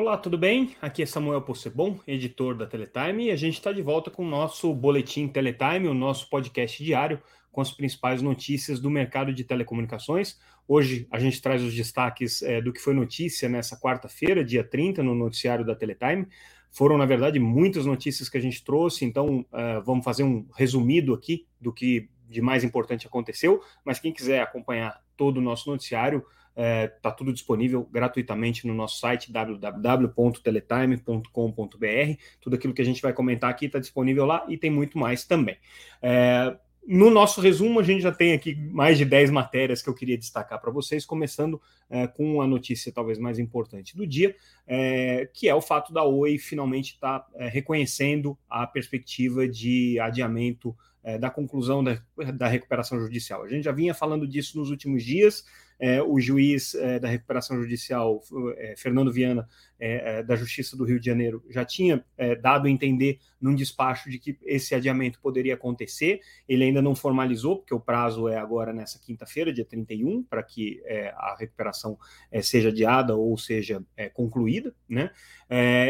Olá, 0.00 0.16
tudo 0.16 0.38
bem? 0.38 0.74
Aqui 0.80 1.02
é 1.02 1.06
Samuel 1.06 1.42
Possebon, 1.42 2.00
editor 2.06 2.56
da 2.56 2.66
Teletime, 2.66 3.26
e 3.26 3.30
a 3.30 3.36
gente 3.36 3.56
está 3.56 3.70
de 3.70 3.82
volta 3.82 4.10
com 4.10 4.24
o 4.24 4.26
nosso 4.26 4.72
boletim 4.72 5.28
Teletime, 5.28 5.88
o 5.88 5.92
nosso 5.92 6.30
podcast 6.30 6.82
diário 6.82 7.20
com 7.52 7.60
as 7.60 7.70
principais 7.70 8.22
notícias 8.22 8.80
do 8.80 8.88
mercado 8.88 9.30
de 9.30 9.44
telecomunicações. 9.44 10.40
Hoje 10.66 11.06
a 11.10 11.18
gente 11.18 11.42
traz 11.42 11.62
os 11.62 11.74
destaques 11.74 12.40
é, 12.40 12.62
do 12.62 12.72
que 12.72 12.80
foi 12.80 12.94
notícia 12.94 13.46
nessa 13.46 13.78
quarta-feira, 13.78 14.42
dia 14.42 14.64
30, 14.64 15.02
no 15.02 15.14
noticiário 15.14 15.66
da 15.66 15.74
Teletime. 15.74 16.26
Foram, 16.70 16.96
na 16.96 17.04
verdade, 17.04 17.38
muitas 17.38 17.84
notícias 17.84 18.30
que 18.30 18.38
a 18.38 18.40
gente 18.40 18.64
trouxe, 18.64 19.04
então 19.04 19.40
uh, 19.52 19.82
vamos 19.84 20.02
fazer 20.02 20.22
um 20.22 20.46
resumido 20.56 21.12
aqui 21.12 21.46
do 21.60 21.74
que 21.74 22.08
de 22.26 22.40
mais 22.40 22.64
importante 22.64 23.06
aconteceu. 23.06 23.62
Mas 23.84 24.00
quem 24.00 24.14
quiser 24.14 24.40
acompanhar 24.40 24.98
todo 25.14 25.36
o 25.36 25.42
nosso 25.42 25.68
noticiário, 25.68 26.24
Está 26.50 26.62
é, 26.62 26.88
tá 26.88 27.10
tudo 27.10 27.32
disponível 27.32 27.88
gratuitamente 27.90 28.66
no 28.66 28.74
nosso 28.74 28.98
site 28.98 29.32
www.teletime.com.br. 29.32 32.22
Tudo 32.40 32.56
aquilo 32.56 32.74
que 32.74 32.82
a 32.82 32.84
gente 32.84 33.00
vai 33.00 33.12
comentar 33.12 33.50
aqui 33.50 33.66
está 33.66 33.78
disponível 33.78 34.26
lá 34.26 34.44
e 34.48 34.58
tem 34.58 34.70
muito 34.70 34.98
mais 34.98 35.24
também. 35.24 35.56
É, 36.02 36.56
no 36.86 37.10
nosso 37.10 37.40
resumo, 37.40 37.78
a 37.78 37.82
gente 37.82 38.02
já 38.02 38.10
tem 38.10 38.32
aqui 38.32 38.54
mais 38.54 38.96
de 38.96 39.04
10 39.04 39.30
matérias 39.30 39.82
que 39.82 39.88
eu 39.88 39.94
queria 39.94 40.16
destacar 40.16 40.60
para 40.60 40.70
vocês, 40.70 41.04
começando 41.04 41.60
é, 41.88 42.06
com 42.06 42.40
a 42.40 42.46
notícia 42.46 42.90
talvez 42.90 43.18
mais 43.18 43.38
importante 43.38 43.96
do 43.96 44.06
dia, 44.06 44.34
é, 44.66 45.28
que 45.32 45.48
é 45.48 45.54
o 45.54 45.60
fato 45.60 45.92
da 45.92 46.02
Oi 46.02 46.38
finalmente 46.38 46.94
estar 46.94 47.20
tá, 47.20 47.28
é, 47.34 47.48
reconhecendo 47.48 48.36
a 48.48 48.66
perspectiva 48.66 49.46
de 49.46 49.98
adiamento 50.00 50.74
é, 51.04 51.18
da 51.18 51.30
conclusão 51.30 51.84
da, 51.84 52.00
da 52.34 52.48
recuperação 52.48 52.98
judicial. 52.98 53.42
A 53.42 53.48
gente 53.48 53.64
já 53.64 53.72
vinha 53.72 53.94
falando 53.94 54.26
disso 54.26 54.58
nos 54.58 54.70
últimos 54.70 55.04
dias, 55.04 55.44
é, 55.80 56.02
o 56.02 56.20
juiz 56.20 56.74
é, 56.74 56.98
da 56.98 57.08
recuperação 57.08 57.60
judicial, 57.60 58.22
é, 58.58 58.74
Fernando 58.76 59.10
Viana, 59.10 59.48
é, 59.82 60.18
é, 60.18 60.22
da 60.22 60.36
Justiça 60.36 60.76
do 60.76 60.84
Rio 60.84 61.00
de 61.00 61.06
Janeiro, 61.06 61.42
já 61.48 61.64
tinha 61.64 62.04
é, 62.18 62.36
dado 62.36 62.66
a 62.66 62.70
entender 62.70 63.18
num 63.40 63.54
despacho 63.54 64.10
de 64.10 64.18
que 64.18 64.38
esse 64.44 64.74
adiamento 64.74 65.18
poderia 65.22 65.54
acontecer. 65.54 66.20
Ele 66.46 66.64
ainda 66.64 66.82
não 66.82 66.94
formalizou, 66.94 67.56
porque 67.56 67.74
o 67.74 67.80
prazo 67.80 68.28
é 68.28 68.36
agora 68.36 68.74
nessa 68.74 68.98
quinta-feira, 68.98 69.50
dia 69.50 69.64
31, 69.64 70.22
para 70.22 70.42
que 70.42 70.82
a 71.16 71.36
recuperação 71.38 71.98
seja 72.42 72.68
adiada 72.68 73.16
ou 73.16 73.38
seja 73.38 73.82
concluída. 74.12 74.74
Né? 74.86 75.10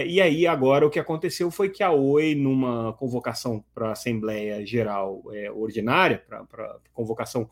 e 0.06 0.20
aí, 0.20 0.46
agora, 0.46 0.86
o 0.86 0.90
que 0.90 1.00
aconteceu 1.00 1.50
foi 1.50 1.68
que 1.68 1.82
a 1.82 1.90
Oi, 1.90 2.36
numa 2.36 2.92
convocação 2.92 3.64
para 3.74 3.88
a 3.88 3.92
Assembleia 3.92 4.64
Geral 4.64 5.24
Ordinária, 5.56 6.22
para 6.28 6.78
convocação 6.92 7.50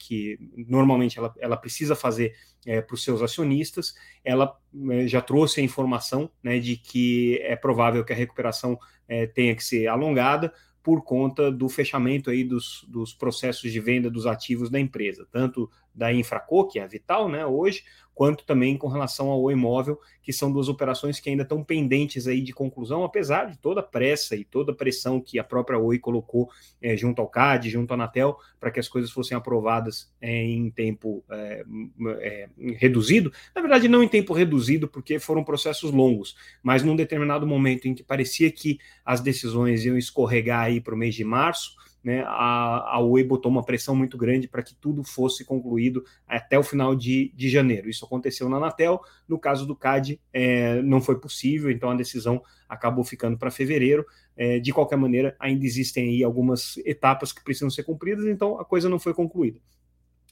que 0.00 0.36
normalmente 0.56 1.16
ela, 1.16 1.32
ela 1.38 1.56
precisa 1.68 1.94
fazer 1.94 2.34
é, 2.66 2.80
para 2.80 2.94
os 2.94 3.04
seus 3.04 3.20
acionistas, 3.22 3.94
ela 4.24 4.58
é, 4.90 5.06
já 5.06 5.20
trouxe 5.20 5.60
a 5.60 5.64
informação 5.64 6.30
né, 6.42 6.58
de 6.58 6.76
que 6.76 7.38
é 7.42 7.54
provável 7.54 8.04
que 8.04 8.12
a 8.12 8.16
recuperação 8.16 8.78
é, 9.06 9.26
tenha 9.26 9.54
que 9.54 9.62
ser 9.62 9.86
alongada 9.86 10.52
por 10.82 11.04
conta 11.04 11.52
do 11.52 11.68
fechamento 11.68 12.30
aí 12.30 12.42
dos, 12.42 12.86
dos 12.88 13.12
processos 13.12 13.70
de 13.70 13.78
venda 13.78 14.10
dos 14.10 14.26
ativos 14.26 14.70
da 14.70 14.80
empresa, 14.80 15.28
tanto 15.30 15.70
da 15.98 16.12
Infraco, 16.12 16.68
que 16.68 16.78
é 16.78 16.84
a 16.84 16.86
Vital, 16.86 17.28
né, 17.28 17.44
hoje, 17.44 17.82
quanto 18.14 18.44
também 18.44 18.76
com 18.76 18.88
relação 18.88 19.28
ao 19.28 19.50
imóvel, 19.50 20.00
que 20.22 20.32
são 20.32 20.50
duas 20.50 20.68
operações 20.68 21.20
que 21.20 21.28
ainda 21.28 21.42
estão 21.42 21.62
pendentes 21.62 22.26
aí 22.26 22.40
de 22.40 22.52
conclusão, 22.52 23.04
apesar 23.04 23.50
de 23.50 23.56
toda 23.58 23.80
a 23.80 23.82
pressa 23.82 24.36
e 24.36 24.44
toda 24.44 24.72
a 24.72 24.74
pressão 24.74 25.20
que 25.20 25.38
a 25.38 25.44
própria 25.44 25.78
Oi 25.78 25.98
colocou 25.98 26.48
é, 26.80 26.96
junto 26.96 27.20
ao 27.20 27.28
CAD, 27.28 27.70
junto 27.70 27.92
à 27.92 27.94
Anatel, 27.94 28.36
para 28.58 28.70
que 28.70 28.80
as 28.80 28.88
coisas 28.88 29.10
fossem 29.10 29.36
aprovadas 29.36 30.12
é, 30.20 30.42
em 30.42 30.70
tempo 30.70 31.24
é, 31.30 31.64
reduzido. 32.76 33.32
Na 33.54 33.60
verdade, 33.60 33.88
não 33.88 34.02
em 34.02 34.08
tempo 34.08 34.32
reduzido, 34.32 34.88
porque 34.88 35.18
foram 35.18 35.44
processos 35.44 35.90
longos, 35.90 36.36
mas 36.62 36.82
num 36.82 36.96
determinado 36.96 37.46
momento 37.46 37.86
em 37.86 37.94
que 37.94 38.02
parecia 38.02 38.50
que 38.50 38.78
as 39.04 39.20
decisões 39.20 39.84
iam 39.84 39.96
escorregar 39.96 40.64
aí 40.64 40.80
para 40.80 40.94
o 40.94 40.98
mês 40.98 41.14
de 41.14 41.24
março, 41.24 41.76
né, 42.02 42.22
a, 42.26 42.94
a 42.94 43.00
Oi 43.00 43.24
botou 43.24 43.50
uma 43.50 43.64
pressão 43.64 43.94
muito 43.94 44.16
grande 44.16 44.48
para 44.48 44.62
que 44.62 44.74
tudo 44.74 45.02
fosse 45.02 45.44
concluído 45.44 46.04
até 46.26 46.58
o 46.58 46.62
final 46.62 46.94
de, 46.94 47.32
de 47.34 47.48
janeiro. 47.48 47.88
Isso 47.88 48.04
aconteceu 48.04 48.48
na 48.48 48.56
Anatel, 48.56 49.00
no 49.28 49.38
caso 49.38 49.66
do 49.66 49.76
CAD 49.76 50.20
é, 50.32 50.80
não 50.82 51.00
foi 51.00 51.18
possível, 51.18 51.70
então 51.70 51.90
a 51.90 51.94
decisão 51.94 52.42
acabou 52.68 53.04
ficando 53.04 53.36
para 53.36 53.50
fevereiro. 53.50 54.06
É, 54.36 54.60
de 54.60 54.72
qualquer 54.72 54.96
maneira, 54.96 55.34
ainda 55.40 55.66
existem 55.66 56.10
aí 56.10 56.22
algumas 56.22 56.76
etapas 56.78 57.32
que 57.32 57.42
precisam 57.42 57.70
ser 57.70 57.82
cumpridas, 57.82 58.24
então 58.26 58.60
a 58.60 58.64
coisa 58.64 58.88
não 58.88 58.98
foi 58.98 59.12
concluída. 59.12 59.58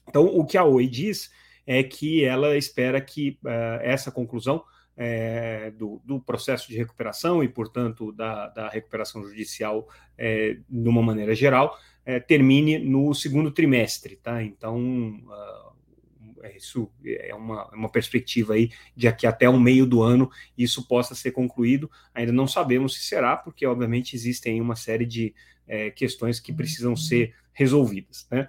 Então, 0.07 0.25
o 0.25 0.45
que 0.45 0.57
a 0.57 0.63
Oi 0.63 0.87
diz 0.87 1.29
é 1.65 1.83
que 1.83 2.23
ela 2.23 2.57
espera 2.57 3.01
que 3.01 3.37
uh, 3.43 3.81
essa 3.81 4.09
conclusão 4.09 4.63
é, 4.97 5.69
do, 5.77 6.01
do, 6.03 6.19
processo 6.19 6.67
de 6.67 6.75
recuperação 6.75 7.43
e, 7.43 7.47
portanto, 7.47 8.11
da, 8.11 8.47
da 8.47 8.67
recuperação 8.67 9.23
judicial 9.23 9.87
é, 10.17 10.57
de 10.67 10.89
uma 10.89 11.03
maneira 11.03 11.35
geral, 11.35 11.77
é, 12.03 12.19
termine 12.19 12.79
no 12.79 13.13
segundo 13.13 13.51
trimestre, 13.51 14.15
tá? 14.15 14.41
Então, 14.41 15.21
uh, 15.27 16.47
isso 16.55 16.89
é 17.05 17.35
uma, 17.35 17.69
é 17.71 17.75
uma 17.75 17.91
perspectiva 17.91 18.55
aí 18.55 18.71
de 18.95 19.07
aqui 19.07 19.27
até 19.27 19.47
o 19.47 19.59
meio 19.59 19.85
do 19.85 20.01
ano 20.01 20.31
isso 20.57 20.87
possa 20.87 21.13
ser 21.13 21.31
concluído. 21.31 21.91
Ainda 22.15 22.31
não 22.31 22.47
sabemos 22.47 22.95
se 22.95 23.01
será, 23.01 23.37
porque 23.37 23.67
obviamente 23.67 24.15
existem 24.15 24.59
uma 24.59 24.75
série 24.75 25.05
de 25.05 25.35
é, 25.67 25.91
questões 25.91 26.39
que 26.39 26.51
precisam 26.51 26.95
ser 26.95 27.35
resolvidas. 27.53 28.27
Né? 28.31 28.47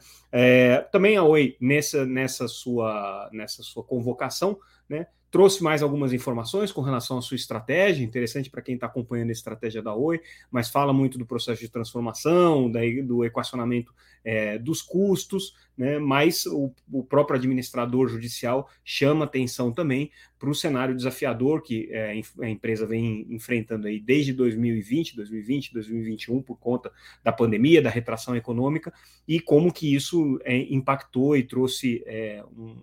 Também 0.92 1.16
a 1.16 1.25
Oi, 1.25 1.56
nessa, 1.60 2.06
nessa, 2.06 2.47
sua, 2.47 3.28
nessa 3.32 3.62
sua 3.62 3.82
convocação, 3.82 4.59
né, 4.88 5.06
trouxe 5.31 5.62
mais 5.62 5.83
algumas 5.83 6.12
informações 6.12 6.72
com 6.72 6.81
relação 6.81 7.19
à 7.19 7.22
sua 7.22 7.37
estratégia, 7.37 8.05
interessante 8.05 8.49
para 8.49 8.62
quem 8.62 8.75
está 8.75 8.87
acompanhando 8.87 9.28
a 9.28 9.33
estratégia 9.33 9.83
da 9.83 9.94
Oi, 9.94 10.21
mas 10.50 10.71
fala 10.71 10.93
muito 10.93 11.19
do 11.19 11.27
processo 11.27 11.61
de 11.61 11.69
transformação, 11.69 12.71
daí, 12.71 13.03
do 13.03 13.25
equacionamento 13.25 13.93
é, 14.25 14.59
dos 14.59 14.83
custos, 14.83 15.55
né, 15.77 15.99
mas 15.99 16.44
o, 16.47 16.72
o, 16.93 17.05
próprio 17.05 17.37
administrador 17.37 18.09
judicial 18.09 18.69
chama 18.84 19.25
atenção 19.25 19.72
também 19.72 20.11
para 20.39 20.50
o 20.50 20.55
cenário 20.55 20.94
desafiador 20.94 21.62
que 21.62 21.89
é, 21.93 22.21
a 22.41 22.49
empresa 22.49 22.84
vem 22.84 23.27
enfrentando 23.31 23.87
aí 23.87 24.00
desde 24.00 24.33
2020, 24.33 25.15
2020, 25.15 25.72
2021, 25.72 26.43
por 26.43 26.59
conta 26.59 26.91
da 27.22 27.33
pandemia, 27.33 27.83
da 27.83 27.91
retração 27.91 28.34
econômica, 28.34 28.93
e 29.27 29.41
como 29.41 29.72
que 29.72 29.95
isso 29.95 30.39
é, 30.43 30.56
impactou 30.56 31.37
e 31.37 31.43
trouxe 31.43 32.03
é, 32.06 32.43
um, 32.56 32.77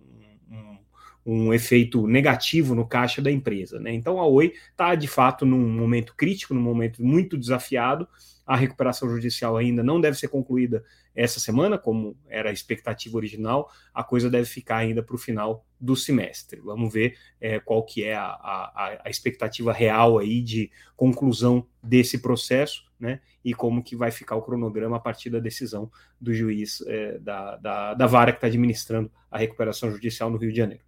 um 0.50 0.85
um 1.26 1.52
efeito 1.52 2.06
negativo 2.06 2.72
no 2.72 2.86
caixa 2.86 3.20
da 3.20 3.32
empresa. 3.32 3.80
Né? 3.80 3.92
Então 3.92 4.20
a 4.20 4.26
Oi 4.26 4.54
está 4.70 4.94
de 4.94 5.08
fato 5.08 5.44
num 5.44 5.68
momento 5.68 6.14
crítico, 6.16 6.54
num 6.54 6.62
momento 6.62 7.02
muito 7.02 7.36
desafiado. 7.36 8.06
A 8.46 8.54
recuperação 8.54 9.10
judicial 9.10 9.56
ainda 9.56 9.82
não 9.82 10.00
deve 10.00 10.16
ser 10.16 10.28
concluída 10.28 10.84
essa 11.16 11.40
semana, 11.40 11.76
como 11.76 12.16
era 12.28 12.50
a 12.50 12.52
expectativa 12.52 13.16
original. 13.16 13.72
A 13.92 14.04
coisa 14.04 14.30
deve 14.30 14.44
ficar 14.44 14.76
ainda 14.76 15.02
para 15.02 15.16
o 15.16 15.18
final 15.18 15.66
do 15.80 15.96
semestre. 15.96 16.60
Vamos 16.60 16.92
ver 16.92 17.16
é, 17.40 17.58
qual 17.58 17.82
que 17.82 18.04
é 18.04 18.14
a, 18.14 18.26
a, 18.26 19.00
a, 19.04 19.10
expectativa 19.10 19.72
real 19.72 20.18
aí 20.18 20.40
de 20.40 20.70
conclusão 20.94 21.66
desse 21.82 22.18
processo, 22.18 22.84
né? 23.00 23.20
E 23.44 23.52
como 23.52 23.82
que 23.82 23.96
vai 23.96 24.12
ficar 24.12 24.36
o 24.36 24.42
cronograma 24.42 24.96
a 24.96 25.00
partir 25.00 25.28
da 25.28 25.40
decisão 25.40 25.90
do 26.20 26.32
juiz 26.32 26.82
é, 26.86 27.18
da, 27.18 27.56
da, 27.56 27.94
da 27.94 28.06
vara 28.06 28.30
que 28.30 28.38
está 28.38 28.46
administrando 28.46 29.10
a 29.28 29.38
recuperação 29.38 29.90
judicial 29.90 30.30
no 30.30 30.38
Rio 30.38 30.50
de 30.52 30.58
Janeiro. 30.58 30.85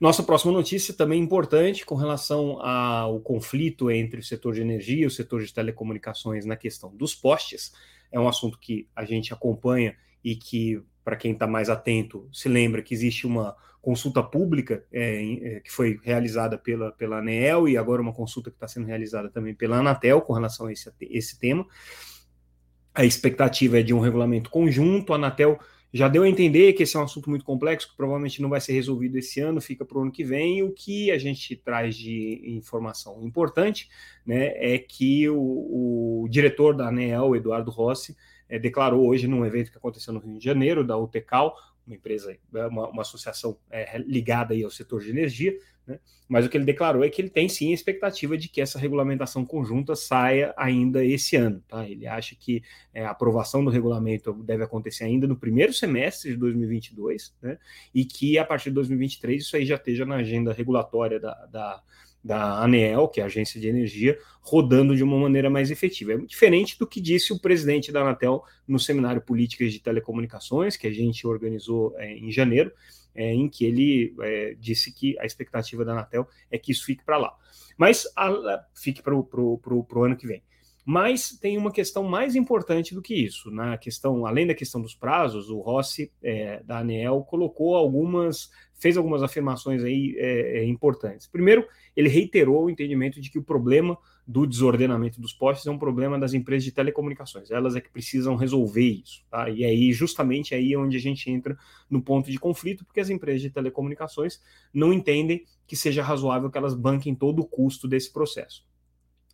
Nossa 0.00 0.22
próxima 0.22 0.50
notícia 0.50 0.94
também 0.94 1.22
importante 1.22 1.84
com 1.84 1.94
relação 1.94 2.58
ao 2.64 3.20
conflito 3.20 3.90
entre 3.90 4.20
o 4.20 4.22
setor 4.22 4.54
de 4.54 4.62
energia 4.62 5.02
e 5.02 5.06
o 5.06 5.10
setor 5.10 5.42
de 5.44 5.52
telecomunicações 5.52 6.46
na 6.46 6.56
questão 6.56 6.96
dos 6.96 7.14
postes. 7.14 7.74
É 8.10 8.18
um 8.18 8.26
assunto 8.26 8.58
que 8.58 8.88
a 8.96 9.04
gente 9.04 9.34
acompanha 9.34 9.94
e 10.24 10.34
que, 10.34 10.82
para 11.04 11.16
quem 11.16 11.32
está 11.32 11.46
mais 11.46 11.68
atento, 11.68 12.26
se 12.32 12.48
lembra 12.48 12.80
que 12.80 12.94
existe 12.94 13.26
uma 13.26 13.54
consulta 13.82 14.22
pública 14.22 14.86
é, 14.90 15.56
é, 15.56 15.60
que 15.60 15.70
foi 15.70 16.00
realizada 16.02 16.56
pela, 16.56 16.92
pela 16.92 17.18
ANEEL 17.18 17.68
e 17.68 17.76
agora 17.76 18.00
uma 18.00 18.12
consulta 18.14 18.50
que 18.50 18.56
está 18.56 18.68
sendo 18.68 18.86
realizada 18.86 19.28
também 19.28 19.54
pela 19.54 19.80
Anatel 19.80 20.22
com 20.22 20.32
relação 20.32 20.66
a 20.66 20.72
esse, 20.72 20.90
esse 21.02 21.38
tema. 21.38 21.66
A 22.94 23.04
expectativa 23.04 23.80
é 23.80 23.82
de 23.82 23.92
um 23.92 24.00
regulamento 24.00 24.48
conjunto, 24.48 25.12
a 25.12 25.16
Anatel 25.16 25.60
já 25.92 26.06
deu 26.08 26.22
a 26.22 26.28
entender 26.28 26.72
que 26.72 26.84
esse 26.84 26.96
é 26.96 27.00
um 27.00 27.04
assunto 27.04 27.28
muito 27.28 27.44
complexo, 27.44 27.90
que 27.90 27.96
provavelmente 27.96 28.40
não 28.40 28.48
vai 28.48 28.60
ser 28.60 28.72
resolvido 28.72 29.16
esse 29.16 29.40
ano, 29.40 29.60
fica 29.60 29.84
para 29.84 29.98
o 29.98 30.02
ano 30.02 30.12
que 30.12 30.22
vem. 30.22 30.62
O 30.62 30.70
que 30.70 31.10
a 31.10 31.18
gente 31.18 31.56
traz 31.56 31.96
de 31.96 32.42
informação 32.44 33.20
importante 33.24 33.88
né, 34.24 34.52
é 34.56 34.78
que 34.78 35.28
o, 35.28 36.24
o 36.24 36.28
diretor 36.28 36.76
da 36.76 36.88
ANEEL, 36.88 37.34
Eduardo 37.34 37.70
Rossi, 37.70 38.16
é, 38.48 38.58
declarou 38.58 39.08
hoje 39.08 39.26
num 39.26 39.44
evento 39.44 39.70
que 39.72 39.78
aconteceu 39.78 40.12
no 40.12 40.20
Rio 40.20 40.38
de 40.38 40.44
Janeiro, 40.44 40.84
da 40.84 40.96
UTECAL, 40.96 41.54
uma 41.86 41.96
empresa, 41.96 42.36
uma, 42.52 42.88
uma 42.88 43.02
associação 43.02 43.58
é, 43.70 43.98
ligada 43.98 44.54
aí 44.54 44.62
ao 44.62 44.70
setor 44.70 45.00
de 45.00 45.10
energia, 45.10 45.56
Né? 45.90 45.98
Mas 46.28 46.46
o 46.46 46.48
que 46.48 46.56
ele 46.56 46.64
declarou 46.64 47.02
é 47.02 47.10
que 47.10 47.20
ele 47.20 47.28
tem 47.28 47.48
sim 47.48 47.72
a 47.72 47.74
expectativa 47.74 48.38
de 48.38 48.48
que 48.48 48.60
essa 48.60 48.78
regulamentação 48.78 49.44
conjunta 49.44 49.96
saia 49.96 50.54
ainda 50.56 51.04
esse 51.04 51.34
ano. 51.34 51.60
Tá? 51.66 51.88
Ele 51.88 52.06
acha 52.06 52.36
que 52.36 52.62
é, 52.94 53.04
a 53.04 53.10
aprovação 53.10 53.64
do 53.64 53.70
regulamento 53.70 54.32
deve 54.32 54.62
acontecer 54.62 55.02
ainda 55.02 55.26
no 55.26 55.36
primeiro 55.36 55.72
semestre 55.72 56.30
de 56.30 56.36
2022, 56.36 57.34
né? 57.42 57.58
e 57.92 58.04
que 58.04 58.38
a 58.38 58.44
partir 58.44 58.70
de 58.70 58.76
2023 58.76 59.42
isso 59.42 59.56
aí 59.56 59.66
já 59.66 59.74
esteja 59.74 60.06
na 60.06 60.16
agenda 60.16 60.52
regulatória 60.52 61.18
da, 61.18 61.34
da 61.46 61.82
da 62.22 62.62
ANEEL, 62.62 63.08
que 63.08 63.18
é 63.18 63.22
a 63.22 63.26
Agência 63.26 63.58
de 63.58 63.66
Energia, 63.66 64.18
rodando 64.42 64.94
de 64.94 65.02
uma 65.02 65.18
maneira 65.18 65.48
mais 65.48 65.70
efetiva. 65.70 66.12
É 66.12 66.18
diferente 66.18 66.78
do 66.78 66.86
que 66.86 67.00
disse 67.00 67.32
o 67.32 67.40
presidente 67.40 67.90
da 67.90 68.02
Anatel 68.02 68.44
no 68.68 68.78
seminário 68.78 69.22
Políticas 69.22 69.72
de 69.72 69.80
Telecomunicações, 69.80 70.76
que 70.76 70.86
a 70.86 70.92
gente 70.92 71.26
organizou 71.26 71.94
é, 71.96 72.12
em 72.12 72.30
janeiro, 72.30 72.70
é, 73.14 73.32
em 73.32 73.48
que 73.48 73.64
ele 73.64 74.14
é, 74.20 74.54
disse 74.58 74.92
que 74.92 75.18
a 75.18 75.24
expectativa 75.24 75.84
da 75.84 75.92
Anatel 75.92 76.26
é 76.50 76.58
que 76.58 76.72
isso 76.72 76.84
fique 76.84 77.04
para 77.04 77.16
lá. 77.16 77.34
Mas 77.76 78.06
a, 78.14 78.28
a, 78.28 78.64
fique 78.74 79.02
para 79.02 79.14
o 79.14 80.04
ano 80.04 80.16
que 80.16 80.26
vem. 80.26 80.42
Mas 80.84 81.38
tem 81.38 81.56
uma 81.58 81.70
questão 81.70 82.02
mais 82.04 82.34
importante 82.34 82.94
do 82.94 83.02
que 83.02 83.14
isso. 83.14 83.50
Na 83.50 83.76
questão, 83.76 84.26
além 84.26 84.46
da 84.46 84.54
questão 84.54 84.80
dos 84.80 84.94
prazos, 84.94 85.50
o 85.50 85.60
Rossi 85.60 86.10
é, 86.22 86.62
da 86.62 86.78
ANEEL 86.78 87.22
colocou 87.22 87.76
algumas, 87.76 88.50
fez 88.74 88.96
algumas 88.96 89.22
afirmações 89.22 89.84
aí 89.84 90.14
é, 90.18 90.58
é, 90.58 90.64
importantes. 90.64 91.26
Primeiro, 91.26 91.66
ele 91.94 92.08
reiterou 92.08 92.64
o 92.64 92.70
entendimento 92.70 93.20
de 93.20 93.30
que 93.30 93.38
o 93.38 93.42
problema 93.44 93.96
do 94.30 94.46
desordenamento 94.46 95.20
dos 95.20 95.32
postes 95.32 95.66
é 95.66 95.70
um 95.72 95.78
problema 95.78 96.16
das 96.16 96.34
empresas 96.34 96.62
de 96.62 96.70
telecomunicações. 96.70 97.50
Elas 97.50 97.74
é 97.74 97.80
que 97.80 97.90
precisam 97.90 98.36
resolver 98.36 98.88
isso. 98.88 99.24
Tá? 99.28 99.50
E 99.50 99.64
aí, 99.64 99.92
justamente 99.92 100.54
aí 100.54 100.72
é 100.72 100.78
onde 100.78 100.96
a 100.96 101.00
gente 101.00 101.28
entra 101.28 101.58
no 101.90 102.00
ponto 102.00 102.30
de 102.30 102.38
conflito, 102.38 102.84
porque 102.84 103.00
as 103.00 103.10
empresas 103.10 103.42
de 103.42 103.50
telecomunicações 103.50 104.40
não 104.72 104.92
entendem 104.92 105.44
que 105.66 105.74
seja 105.74 106.00
razoável 106.00 106.48
que 106.48 106.56
elas 106.56 106.74
banquem 106.74 107.12
todo 107.12 107.40
o 107.40 107.44
custo 107.44 107.88
desse 107.88 108.12
processo. 108.12 108.64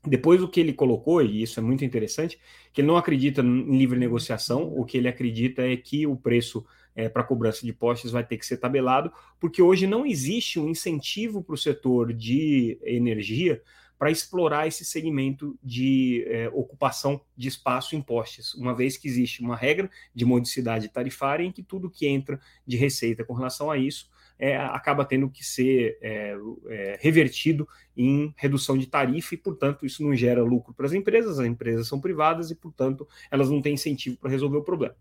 Depois 0.03 0.43
o 0.43 0.49
que 0.49 0.61
ele 0.61 0.73
colocou, 0.73 1.21
e 1.21 1.43
isso 1.43 1.61
é 1.61 1.63
muito 1.63 1.85
interessante, 1.85 2.39
que 2.73 2.81
ele 2.81 2.89
não 2.89 2.97
acredita 2.97 3.43
em 3.43 3.77
livre 3.77 3.99
negociação, 3.99 4.73
o 4.75 4.83
que 4.85 4.97
ele 4.97 5.09
acredita 5.09 5.61
é 5.61 5.77
que 5.77 6.07
o 6.07 6.17
preço 6.17 6.65
é, 6.95 7.07
para 7.07 7.23
cobrança 7.23 7.67
de 7.67 7.73
postes 7.73 8.13
vai 8.13 8.25
ter 8.25 8.39
que 8.39 8.47
ser 8.47 8.57
tabelado, 8.57 9.13
porque 9.39 9.61
hoje 9.61 9.87
não 9.87 10.07
existe 10.07 10.59
um 10.59 10.71
incentivo 10.71 11.43
para 11.43 11.55
o 11.55 11.59
setor 11.59 12.15
de 12.15 12.79
energia 12.83 13.61
para 13.99 14.11
explorar 14.11 14.67
esse 14.67 14.85
segmento 14.85 15.59
de 15.63 16.25
é, 16.29 16.49
ocupação 16.49 17.21
de 17.37 17.49
espaço 17.49 17.97
em 17.97 18.03
postes, 18.03 18.55
uma 18.55 18.75
vez 18.75 18.97
que 18.97 19.09
existe 19.09 19.41
uma 19.41 19.57
regra 19.57 19.91
de 20.15 20.25
modicidade 20.25 20.89
tarifária 20.89 21.45
em 21.45 21.53
que 21.53 21.63
tudo 21.63 21.91
que 21.91 22.07
entra 22.07 22.41
de 22.67 22.77
receita 22.77 23.25
com 23.25 23.33
relação 23.33 23.71
a 23.71 23.79
isso 23.79 24.11
é, 24.39 24.57
acaba 24.57 25.05
tendo 25.05 25.31
que 25.31 25.45
ser 25.45 25.99
é, 26.03 26.37
é, 26.69 26.99
revertido 27.01 27.67
em 27.97 28.35
redução 28.37 28.77
de 28.77 28.87
tarifa 28.87 29.35
e, 29.35 29.39
portanto, 29.39 29.87
isso 29.87 30.03
não 30.03 30.15
gera 30.15 30.43
lucro 30.43 30.75
para 30.75 30.87
as 30.87 30.93
empresas, 30.93 31.39
as 31.39 31.47
empresas 31.47 31.89
são 31.89 32.01
privadas 32.01 32.51
e, 32.51 32.55
portanto, 32.55 33.09
elas 33.31 33.49
não 33.49 33.63
têm 33.63 33.75
incentivo 33.75 34.19
para 34.19 34.31
resolver 34.31 34.59
o 34.59 34.63
problema. 34.63 34.95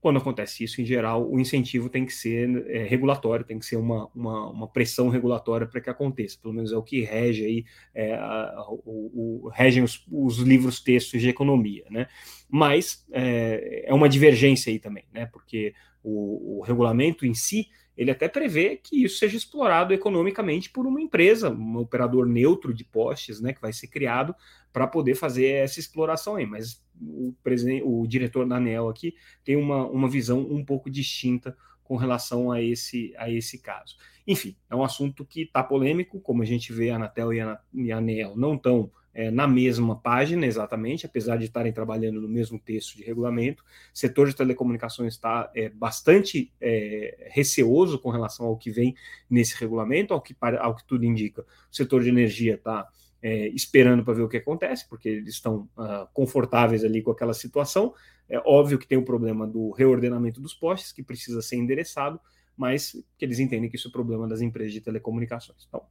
Quando 0.00 0.18
acontece 0.18 0.62
isso, 0.62 0.80
em 0.80 0.84
geral, 0.84 1.28
o 1.28 1.40
incentivo 1.40 1.88
tem 1.88 2.06
que 2.06 2.12
ser 2.12 2.66
é, 2.68 2.84
regulatório, 2.84 3.44
tem 3.44 3.58
que 3.58 3.66
ser 3.66 3.76
uma, 3.76 4.08
uma, 4.14 4.50
uma 4.50 4.68
pressão 4.68 5.08
regulatória 5.08 5.66
para 5.66 5.80
que 5.80 5.90
aconteça. 5.90 6.38
Pelo 6.40 6.54
menos 6.54 6.72
é 6.72 6.76
o 6.76 6.82
que 6.82 7.02
rege 7.02 7.44
aí, 7.44 7.64
é, 7.94 8.14
a, 8.14 8.64
o, 8.68 9.42
o, 9.44 9.48
regem 9.48 9.82
os, 9.82 10.06
os, 10.10 10.38
livros 10.38 10.80
textos 10.80 11.20
de 11.20 11.28
economia, 11.28 11.84
né? 11.90 12.06
Mas 12.48 13.04
é, 13.12 13.84
é 13.86 13.94
uma 13.94 14.08
divergência 14.08 14.70
aí 14.70 14.78
também, 14.78 15.04
né? 15.12 15.26
Porque 15.26 15.74
o, 16.02 16.58
o 16.58 16.62
regulamento 16.62 17.26
em 17.26 17.34
si 17.34 17.68
ele 17.98 18.12
até 18.12 18.28
prevê 18.28 18.76
que 18.76 19.04
isso 19.04 19.18
seja 19.18 19.36
explorado 19.36 19.92
economicamente 19.92 20.70
por 20.70 20.86
uma 20.86 21.00
empresa, 21.00 21.50
um 21.50 21.78
operador 21.78 22.26
neutro 22.26 22.72
de 22.72 22.84
postes, 22.84 23.40
né, 23.40 23.52
que 23.52 23.60
vai 23.60 23.72
ser 23.72 23.88
criado 23.88 24.32
para 24.72 24.86
poder 24.86 25.16
fazer 25.16 25.46
essa 25.46 25.80
exploração 25.80 26.36
aí. 26.36 26.46
Mas 26.46 26.80
o, 27.00 27.34
presidente, 27.42 27.82
o 27.84 28.06
diretor 28.06 28.46
da 28.46 28.56
ANEL 28.56 28.88
aqui 28.88 29.16
tem 29.44 29.56
uma, 29.56 29.84
uma 29.84 30.08
visão 30.08 30.40
um 30.40 30.64
pouco 30.64 30.88
distinta 30.88 31.56
com 31.82 31.96
relação 31.96 32.52
a 32.52 32.62
esse, 32.62 33.12
a 33.18 33.28
esse 33.28 33.58
caso. 33.58 33.96
Enfim, 34.28 34.54
é 34.68 34.76
um 34.76 34.84
assunto 34.84 35.24
que 35.24 35.40
está 35.40 35.64
polêmico, 35.64 36.20
como 36.20 36.42
a 36.42 36.44
gente 36.44 36.70
vê 36.70 36.90
a 36.90 36.96
Anatel 36.96 37.32
e 37.32 37.40
a, 37.40 37.96
ANEL 37.96 38.36
não 38.36 38.56
estão 38.56 38.90
é, 39.14 39.30
na 39.30 39.48
mesma 39.48 39.98
página 39.98 40.44
exatamente, 40.44 41.06
apesar 41.06 41.38
de 41.38 41.46
estarem 41.46 41.72
trabalhando 41.72 42.20
no 42.20 42.28
mesmo 42.28 42.58
texto 42.58 42.94
de 42.94 43.02
regulamento. 43.02 43.64
O 43.64 43.98
setor 43.98 44.28
de 44.28 44.36
telecomunicações 44.36 45.14
está 45.14 45.50
é, 45.56 45.70
bastante 45.70 46.52
é, 46.60 47.30
receoso 47.30 47.98
com 47.98 48.10
relação 48.10 48.44
ao 48.44 48.58
que 48.58 48.70
vem 48.70 48.94
nesse 49.30 49.58
regulamento, 49.58 50.12
ao 50.12 50.20
que, 50.20 50.36
ao 50.60 50.76
que 50.76 50.86
tudo 50.86 51.06
indica. 51.06 51.40
O 51.72 51.74
setor 51.74 52.02
de 52.02 52.10
energia 52.10 52.56
está 52.56 52.86
é, 53.22 53.48
esperando 53.48 54.04
para 54.04 54.12
ver 54.12 54.22
o 54.22 54.28
que 54.28 54.36
acontece, 54.36 54.86
porque 54.86 55.08
eles 55.08 55.34
estão 55.34 55.68
uh, 55.76 56.06
confortáveis 56.12 56.84
ali 56.84 57.00
com 57.00 57.10
aquela 57.10 57.32
situação. 57.32 57.94
É 58.28 58.38
óbvio 58.44 58.78
que 58.78 58.86
tem 58.86 58.98
o 58.98 59.04
problema 59.04 59.46
do 59.46 59.70
reordenamento 59.70 60.38
dos 60.38 60.52
postes, 60.52 60.92
que 60.92 61.02
precisa 61.02 61.40
ser 61.40 61.56
endereçado, 61.56 62.20
mas 62.58 62.92
que 63.16 63.24
eles 63.24 63.38
entendem 63.38 63.70
que 63.70 63.76
isso 63.76 63.88
é 63.88 63.90
problema 63.90 64.26
das 64.26 64.40
empresas 64.40 64.72
de 64.72 64.80
telecomunicações. 64.80 65.64
Então, 65.68 65.82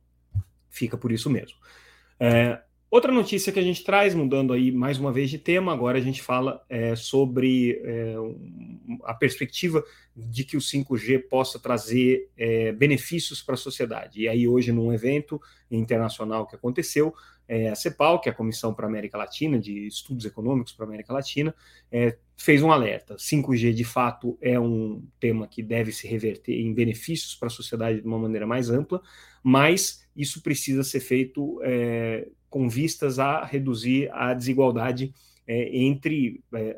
fica 0.69 0.97
por 0.97 1.11
isso 1.11 1.29
mesmo. 1.29 1.57
É, 2.19 2.61
Outra 2.89 3.11
notícia 3.11 3.51
que 3.51 3.59
a 3.59 3.63
gente 3.63 3.83
traz, 3.83 4.15
mudando 4.15 4.53
aí 4.53 4.71
mais 4.71 4.97
uma 4.97 5.11
vez 5.11 5.29
de 5.29 5.37
tema, 5.37 5.73
agora 5.73 5.97
a 5.97 6.01
gente 6.01 6.21
fala 6.21 6.63
é, 6.69 6.95
sobre 6.95 7.81
é, 7.83 8.15
a 9.03 9.13
perspectiva 9.13 9.83
de 10.15 10.45
que 10.45 10.55
o 10.55 10.61
5G 10.61 11.27
possa 11.27 11.59
trazer 11.59 12.29
é, 12.37 12.71
benefícios 12.71 13.41
para 13.41 13.55
a 13.55 13.57
sociedade. 13.57 14.21
E 14.21 14.29
aí, 14.29 14.47
hoje, 14.47 14.71
num 14.71 14.93
evento 14.93 15.41
internacional 15.69 16.47
que 16.47 16.55
aconteceu, 16.55 17.13
é, 17.47 17.69
a 17.69 17.75
CEPAL, 17.75 18.19
que 18.19 18.29
é 18.29 18.31
a 18.31 18.35
Comissão 18.35 18.73
para 18.73 18.85
a 18.85 18.89
América 18.89 19.17
Latina, 19.17 19.59
de 19.59 19.87
Estudos 19.87 20.25
Econômicos 20.25 20.73
para 20.73 20.85
a 20.85 20.87
América 20.87 21.13
Latina, 21.13 21.55
é, 21.91 22.17
fez 22.35 22.61
um 22.61 22.71
alerta. 22.71 23.15
5G, 23.15 23.73
de 23.73 23.83
fato, 23.83 24.37
é 24.41 24.59
um 24.59 25.03
tema 25.19 25.47
que 25.47 25.63
deve 25.63 25.91
se 25.91 26.07
reverter 26.07 26.53
em 26.53 26.73
benefícios 26.73 27.35
para 27.35 27.47
a 27.47 27.51
sociedade 27.51 28.01
de 28.01 28.07
uma 28.07 28.19
maneira 28.19 28.45
mais 28.45 28.69
ampla, 28.69 29.01
mas 29.41 30.05
isso 30.15 30.41
precisa 30.41 30.83
ser 30.83 30.99
feito 30.99 31.59
é, 31.63 32.27
com 32.49 32.67
vistas 32.67 33.19
a 33.19 33.43
reduzir 33.43 34.09
a 34.11 34.33
desigualdade 34.33 35.13
é, 35.47 35.77
entre 35.77 36.43
é, 36.53 36.77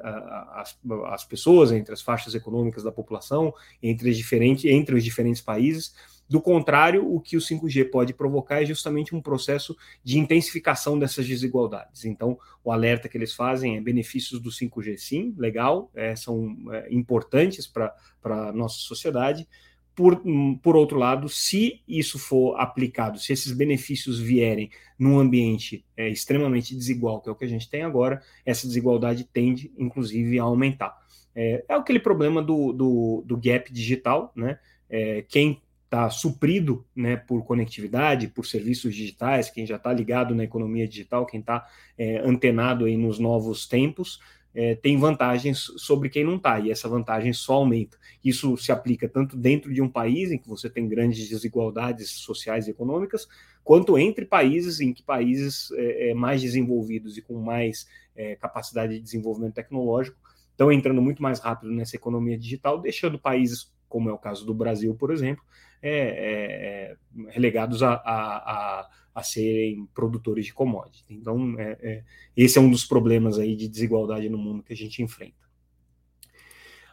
as, 0.53 0.77
as, 1.07 1.23
pessoas, 1.25 1.71
entre 1.71 1.91
as 1.91 2.01
faixas 2.01 2.35
econômicas 2.35 2.83
da 2.83 2.91
população, 2.91 3.53
entre, 3.81 4.11
as 4.11 4.17
diferentes, 4.17 4.65
entre 4.65 4.95
os 4.95 5.03
diferentes 5.03 5.41
países. 5.41 5.95
Do 6.29 6.39
contrário, 6.39 7.11
o 7.11 7.19
que 7.19 7.35
o 7.35 7.39
5G 7.39 7.89
pode 7.89 8.13
provocar 8.13 8.61
é 8.61 8.65
justamente 8.65 9.15
um 9.15 9.21
processo 9.21 9.75
de 10.03 10.19
intensificação 10.19 10.99
dessas 10.99 11.27
desigualdades. 11.27 12.05
Então, 12.05 12.37
o 12.63 12.71
alerta 12.71 13.09
que 13.09 13.17
eles 13.17 13.33
fazem 13.33 13.77
é 13.77 13.81
benefícios 13.81 14.39
do 14.39 14.51
5G, 14.51 14.97
sim, 14.97 15.33
legal, 15.35 15.89
é, 15.95 16.15
são 16.15 16.55
é, 16.71 16.87
importantes 16.91 17.65
para 17.65 17.95
a 18.23 18.51
nossa 18.51 18.77
sociedade, 18.77 19.47
por, 19.95 20.21
por 20.61 20.75
outro 20.75 20.97
lado, 20.99 21.27
se 21.27 21.81
isso 21.87 22.19
for 22.19 22.55
aplicado, 22.57 23.19
se 23.19 23.33
esses 23.33 23.51
benefícios 23.51 24.19
vierem 24.19 24.69
num 24.97 25.19
ambiente 25.19 25.83
é, 25.97 26.07
extremamente 26.07 26.75
desigual, 26.75 27.19
que 27.21 27.27
é 27.27 27.31
o 27.31 27.35
que 27.35 27.43
a 27.43 27.49
gente 27.49 27.69
tem 27.69 27.81
agora, 27.81 28.21
essa 28.45 28.67
desigualdade 28.67 29.23
tende, 29.25 29.73
inclusive, 29.77 30.39
a 30.39 30.43
aumentar. 30.43 30.95
É, 31.35 31.65
é 31.67 31.73
aquele 31.73 31.99
problema 31.99 32.41
do, 32.41 32.71
do, 32.71 33.23
do 33.25 33.35
gap 33.35 33.73
digital, 33.73 34.31
né? 34.35 34.59
É, 34.89 35.23
quem 35.27 35.61
está 35.89 36.07
suprido 36.11 36.85
né, 36.95 37.17
por 37.17 37.43
conectividade, 37.43 38.27
por 38.27 38.45
serviços 38.45 38.95
digitais, 38.95 39.49
quem 39.49 39.65
já 39.65 39.75
está 39.75 39.91
ligado 39.91 40.35
na 40.35 40.43
economia 40.43 40.87
digital, 40.87 41.25
quem 41.25 41.39
está 41.39 41.67
é, 41.97 42.19
antenado 42.19 42.85
aí 42.85 42.95
nos 42.95 43.17
novos 43.17 43.67
tempos, 43.67 44.19
é, 44.53 44.75
tem 44.75 44.97
vantagens 44.97 45.59
sobre 45.77 46.09
quem 46.09 46.23
não 46.23 46.35
está, 46.35 46.59
e 46.59 46.69
essa 46.69 46.87
vantagem 46.87 47.33
só 47.33 47.53
aumenta. 47.53 47.97
Isso 48.23 48.55
se 48.55 48.71
aplica 48.71 49.09
tanto 49.09 49.35
dentro 49.35 49.73
de 49.73 49.81
um 49.81 49.89
país, 49.89 50.31
em 50.31 50.37
que 50.37 50.47
você 50.47 50.69
tem 50.69 50.87
grandes 50.87 51.27
desigualdades 51.27 52.11
sociais 52.11 52.67
e 52.67 52.71
econômicas, 52.71 53.27
quanto 53.63 53.97
entre 53.97 54.25
países, 54.25 54.79
em 54.79 54.93
que 54.93 55.01
países 55.01 55.71
é, 55.71 56.09
é, 56.09 56.13
mais 56.13 56.39
desenvolvidos 56.41 57.17
e 57.17 57.21
com 57.21 57.35
mais 57.39 57.87
é, 58.15 58.35
capacidade 58.35 58.93
de 58.93 59.01
desenvolvimento 59.01 59.55
tecnológico 59.55 60.17
estão 60.51 60.71
entrando 60.71 61.01
muito 61.01 61.23
mais 61.23 61.39
rápido 61.39 61.71
nessa 61.71 61.95
economia 61.95 62.37
digital, 62.37 62.79
deixando 62.79 63.17
países, 63.17 63.71
como 63.87 64.09
é 64.09 64.13
o 64.13 64.17
caso 64.17 64.45
do 64.45 64.53
Brasil, 64.53 64.93
por 64.93 65.09
exemplo, 65.09 65.43
é, 65.81 66.95
é, 67.21 67.29
relegados 67.31 67.83
a, 67.83 67.93
a, 67.93 68.81
a 68.83 68.89
a 69.19 69.23
serem 69.23 69.85
produtores 69.93 70.45
de 70.45 70.53
commodities. 70.53 71.05
Então, 71.09 71.59
é, 71.59 71.77
é, 71.81 72.03
esse 72.35 72.57
é 72.57 72.61
um 72.61 72.71
dos 72.71 72.85
problemas 72.85 73.37
aí 73.37 73.55
de 73.55 73.67
desigualdade 73.67 74.29
no 74.29 74.37
mundo 74.37 74.63
que 74.63 74.73
a 74.73 74.75
gente 74.75 75.03
enfrenta. 75.03 75.37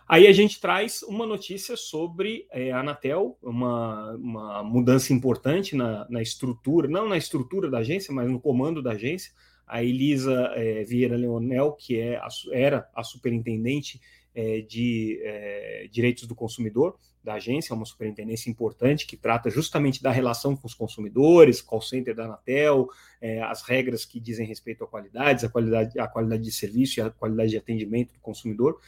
Aí 0.08 0.28
a 0.28 0.32
gente 0.32 0.60
traz 0.60 1.02
uma 1.02 1.26
notícia 1.26 1.76
sobre 1.76 2.46
é, 2.50 2.70
a 2.70 2.80
Anatel, 2.80 3.36
uma, 3.42 4.12
uma 4.12 4.62
mudança 4.62 5.12
importante 5.12 5.74
na, 5.74 6.06
na, 6.08 6.22
estrutura, 6.22 6.86
não 6.86 7.08
na 7.08 7.16
estrutura 7.16 7.68
da 7.68 7.78
agência, 7.78 8.14
mas 8.14 8.30
no 8.30 8.40
comando 8.40 8.82
da 8.82 8.92
agência. 8.92 9.32
A 9.66 9.82
Elisa 9.82 10.52
é, 10.54 10.84
Vieira 10.84 11.16
Leonel, 11.16 11.72
que 11.72 11.98
é 11.98 12.18
a, 12.18 12.28
era 12.52 12.88
a 12.94 13.02
superintendente 13.02 14.00
é, 14.32 14.60
de 14.60 15.18
é, 15.24 15.88
direitos 15.90 16.24
do 16.28 16.36
consumidor 16.36 16.96
da 17.26 17.35
agência, 17.35 17.73
é 17.73 17.76
uma 17.76 17.85
superintendência 17.85 18.49
importante 18.49 19.04
que 19.04 19.16
trata 19.16 19.50
justamente 19.50 20.00
da 20.00 20.12
relação 20.12 20.56
com 20.56 20.64
os 20.64 20.73
consumidores, 20.73 21.61
call 21.61 21.83
center 21.83 22.14
da 22.14 22.25
Anatel, 22.25 22.88
é, 23.21 23.42
as 23.42 23.62
regras 23.62 24.04
que 24.04 24.21
dizem 24.21 24.47
respeito 24.47 24.85
à 24.85 24.87
qualidade, 24.87 25.45
a 25.45 25.49
qualidade, 25.49 25.99
a 25.99 26.06
qualidade 26.06 26.45
de 26.45 26.52
serviço 26.52 27.00
e 27.00 27.02
a 27.02 27.11
qualidade 27.11 27.50
de 27.50 27.56
atendimento 27.56 28.14
do 28.14 28.21
consumidor, 28.21 28.80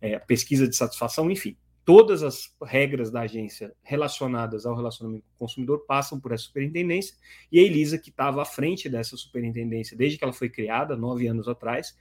é, 0.00 0.18
pesquisa 0.20 0.68
de 0.68 0.76
satisfação, 0.76 1.28
enfim. 1.28 1.56
Todas 1.84 2.22
as 2.22 2.54
regras 2.62 3.10
da 3.10 3.22
agência 3.22 3.74
relacionadas 3.82 4.64
ao 4.64 4.76
relacionamento 4.76 5.24
com 5.24 5.34
o 5.34 5.38
consumidor 5.48 5.84
passam 5.86 6.20
por 6.20 6.30
essa 6.30 6.44
superintendência, 6.44 7.16
e 7.50 7.58
a 7.58 7.62
Elisa, 7.62 7.98
que 7.98 8.10
estava 8.10 8.40
à 8.40 8.44
frente 8.44 8.88
dessa 8.88 9.16
superintendência 9.16 9.96
desde 9.96 10.16
que 10.16 10.22
ela 10.22 10.32
foi 10.32 10.48
criada, 10.48 10.94
nove 10.94 11.26
anos 11.26 11.48
atrás, 11.48 11.96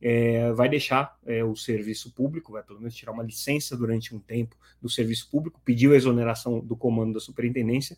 é, 0.00 0.52
vai 0.52 0.68
deixar 0.68 1.18
é, 1.26 1.42
o 1.42 1.56
serviço 1.56 2.12
público, 2.12 2.52
vai 2.52 2.62
pelo 2.62 2.78
menos 2.78 2.94
tirar 2.94 3.12
uma 3.12 3.22
licença 3.22 3.76
durante 3.76 4.14
um 4.14 4.18
tempo 4.18 4.56
do 4.80 4.88
serviço 4.88 5.28
público, 5.30 5.60
pediu 5.64 5.92
a 5.92 5.96
exoneração 5.96 6.60
do 6.60 6.76
comando 6.76 7.14
da 7.14 7.20
superintendência, 7.20 7.96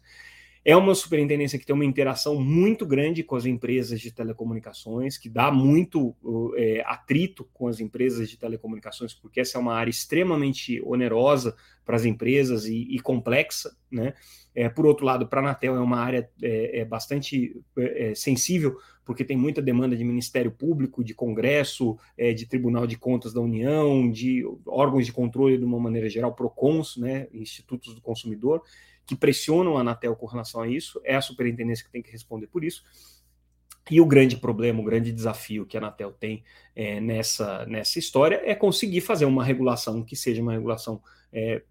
é 0.69 0.75
uma 0.77 0.97
superintendência 0.97 1.61
que 1.61 1.65
tem 1.65 1.73
uma 1.73 1.85
interação 1.85 2.35
muito 2.35 2.85
grande 2.85 3.23
com 3.23 3.37
as 3.37 3.47
empresas 3.47 4.01
de 4.01 4.11
telecomunicações, 4.11 5.17
que 5.17 5.29
dá 5.29 5.49
muito 5.49 6.13
é, 6.57 6.83
atrito 6.85 7.49
com 7.55 7.69
as 7.69 7.79
empresas 7.79 8.29
de 8.29 8.37
telecomunicações, 8.37 9.15
porque 9.15 9.39
essa 9.39 9.59
é 9.59 9.61
uma 9.61 9.75
área 9.75 9.93
extremamente 9.93 10.83
onerosa 10.85 11.55
para 11.85 11.95
as 11.95 12.05
empresas 12.05 12.67
e, 12.67 12.83
e 12.91 12.99
complexa, 12.99 13.77
né? 13.89 14.15
É, 14.53 14.69
por 14.69 14.87
outro 14.87 15.07
lado, 15.07 15.29
para 15.29 15.41
a 15.41 15.45
Anatel 15.45 15.77
é 15.77 15.81
uma 15.81 15.99
área 15.99 16.29
é, 16.43 16.81
é 16.81 16.85
bastante 16.85 17.63
é, 17.79 18.13
sensível, 18.17 18.77
porque 19.05 19.23
tem 19.23 19.37
muita 19.37 19.63
demanda 19.63 19.95
de 19.95 20.03
Ministério 20.03 20.51
Público, 20.51 21.05
de 21.05 21.15
Congresso, 21.15 21.97
é, 22.19 22.33
de 22.33 22.45
Tribunal 22.45 22.89
de 22.89 22.99
Contas 22.99 23.33
da 23.33 23.41
União, 23.41 24.11
de 24.11 24.43
órgãos 24.67 25.07
de 25.07 25.13
controle 25.13 25.59
de 25.59 25.65
uma 25.65 25.79
maneira 25.79 26.09
geral, 26.09 26.35
PROCONs, 26.35 26.97
né, 26.97 27.29
institutos 27.33 27.95
do 27.95 28.01
consumidor 28.01 28.63
que 29.07 29.15
pressionam 29.15 29.77
a 29.77 29.81
Anatel 29.81 30.17
com 30.17 30.27
relação 30.27 30.61
a 30.63 30.69
isso, 30.69 31.01
é 31.05 31.15
a 31.15 31.21
superintendência 31.21 31.85
que 31.85 31.91
tem 31.91 32.03
que 32.03 32.11
responder 32.11 32.49
por 32.49 32.65
isso. 32.65 32.83
E 33.89 34.01
o 34.01 34.07
grande 34.07 34.37
problema, 34.37 34.81
o 34.81 34.85
grande 34.85 35.13
desafio 35.13 35.65
que 35.65 35.77
a 35.77 35.81
Anatel 35.81 36.11
tem 36.13 36.43
é, 36.75 37.01
nessa, 37.01 37.65
nessa 37.67 37.99
história 38.01 38.43
é 38.45 38.55
conseguir 38.55 39.01
fazer 39.01 39.27
uma 39.27 39.45
regulação 39.45 40.03
que 40.03 40.17
seja 40.17 40.43
uma 40.43 40.53
regulação 40.53 41.01
é, 41.33 41.63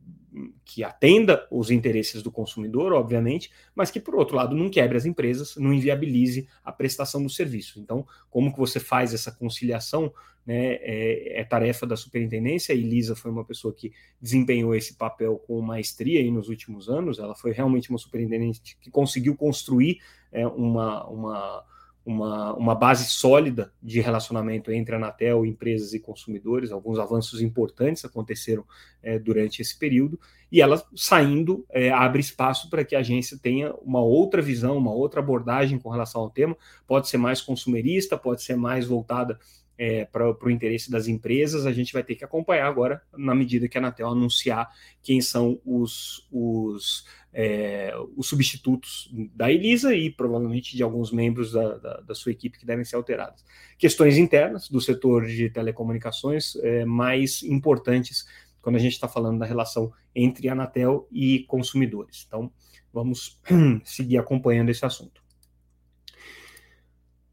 que 0.64 0.84
atenda 0.84 1.46
os 1.52 1.72
interesses 1.72 2.22
do 2.22 2.32
consumidor, 2.32 2.94
obviamente, 2.94 3.52
mas 3.74 3.92
que, 3.92 4.00
por 4.00 4.16
outro 4.16 4.36
lado, 4.36 4.56
não 4.56 4.70
quebre 4.70 4.98
as 4.98 5.06
empresas, 5.06 5.56
não 5.58 5.74
inviabilize 5.74 6.48
a 6.64 6.72
prestação 6.72 7.22
do 7.22 7.30
serviço. 7.30 7.80
Então, 7.80 8.06
como 8.30 8.52
que 8.52 8.60
você 8.60 8.80
faz 8.80 9.14
essa 9.14 9.32
conciliação? 9.32 10.14
Né, 10.46 10.74
é, 10.76 11.42
é 11.42 11.44
tarefa 11.44 11.88
da 11.88 11.96
superintendência. 11.96 12.74
A 12.74 12.78
Elisa 12.78 13.16
foi 13.16 13.32
uma 13.32 13.44
pessoa 13.44 13.74
que 13.74 13.92
desempenhou 14.22 14.76
esse 14.76 14.96
papel 14.96 15.38
com 15.40 15.60
maestria 15.60 16.20
aí 16.20 16.30
nos 16.30 16.50
últimos 16.50 16.88
anos. 16.88 17.18
Ela 17.18 17.34
foi 17.34 17.52
realmente 17.52 17.90
uma 17.90 17.98
superintendente 17.98 18.78
que 18.80 18.92
conseguiu 18.92 19.36
construir 19.36 20.00
é, 20.32 20.46
uma, 20.46 21.08
uma 21.08 21.64
uma, 22.06 22.54
uma 22.54 22.76
base 22.76 23.06
sólida 23.06 23.74
de 23.82 24.00
relacionamento 24.00 24.72
entre 24.72 24.94
a 24.94 24.98
Anatel, 24.98 25.46
empresas 25.46 25.94
e 25.94 26.00
consumidores. 26.00 26.72
Alguns 26.72 27.00
avanços 27.00 27.42
importantes 27.42 28.06
aconteceram 28.06 28.64
é, 29.02 29.18
durante 29.18 29.62
esse 29.62 29.78
período, 29.78 30.20
e 30.52 30.62
ela 30.62 30.82
saindo 30.96 31.66
é, 31.70 31.90
abre 31.90 32.22
espaço 32.22 32.70
para 32.70 32.86
que 32.86 32.96
a 32.96 33.00
agência 33.00 33.40
tenha 33.42 33.74
uma 33.82 34.02
outra 34.02 34.42
visão, 34.42 34.78
uma 34.78 34.94
outra 34.94 35.20
abordagem 35.20 35.80
com 35.80 35.90
relação 35.90 36.22
ao 36.22 36.30
tema. 36.30 36.56
Pode 36.86 37.10
ser 37.10 37.18
mais 37.18 37.42
consumerista, 37.42 38.16
pode 38.16 38.44
ser 38.44 38.56
mais 38.56 38.86
voltada 38.86 39.40
é, 39.78 40.06
para 40.06 40.30
o 40.30 40.50
interesse 40.50 40.90
das 40.90 41.08
empresas, 41.08 41.66
a 41.66 41.72
gente 41.72 41.94
vai 41.94 42.04
ter 42.04 42.16
que 42.16 42.24
acompanhar 42.24 42.68
agora, 42.68 43.02
na 43.18 43.36
medida 43.36 43.68
que 43.68 43.78
a 43.78 43.82
Anatel 43.82 44.08
anunciar 44.08 44.70
quem 45.04 45.22
são 45.22 45.60
os, 45.66 46.28
os, 46.32 47.06
é, 47.34 47.94
os 48.16 48.28
substitutos 48.28 49.12
da 49.36 49.52
Elisa 49.52 49.94
e 49.94 50.10
provavelmente 50.10 50.76
de 50.76 50.84
alguns 50.84 51.12
membros 51.12 51.52
da, 51.52 51.78
da, 51.78 52.02
da, 52.02 52.16
sua 52.16 52.32
equipe 52.32 52.58
que 52.58 52.66
devem 52.66 52.86
ser 52.86 52.96
alterados. 52.96 53.44
Questões 53.78 54.18
internas 54.18 54.70
do 54.70 54.80
setor 54.80 55.26
de 55.26 55.50
telecomunicações 55.50 56.56
é, 56.58 56.86
mais 56.86 57.44
importantes 57.44 58.26
quando 58.62 58.78
a 58.78 58.80
gente 58.80 58.94
está 58.94 59.08
falando 59.08 59.40
da 59.40 59.46
relação 59.46 59.92
entre 60.16 60.50
Anatel 60.50 61.08
e 61.12 61.40
consumidores. 61.48 62.24
Então, 62.28 62.52
vamos 62.92 63.40
seguir 63.84 64.18
acompanhando 64.18 64.70
esse 64.70 64.86
assunto. 64.86 65.25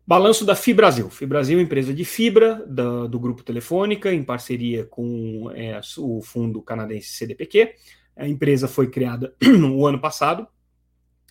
Balanço 0.06 0.44
da 0.44 0.56
Fibrasil. 0.56 1.09
Fibrasil, 1.11 1.61
empresa 1.61 1.94
de 1.94 2.04
fibra 2.04 2.64
da, 2.66 3.06
do 3.06 3.21
Grupo 3.21 3.42
Telefônica, 3.44 4.12
em 4.12 4.25
parceria 4.25 4.85
com 4.85 5.50
é, 5.54 5.80
o 5.99 6.21
fundo 6.21 6.61
canadense 6.61 7.09
CDPQ. 7.09 7.75
A 8.16 8.26
empresa 8.26 8.66
foi 8.66 8.90
criada 8.90 9.35
no 9.40 9.87
ano 9.87 10.00
passado, 10.00 10.47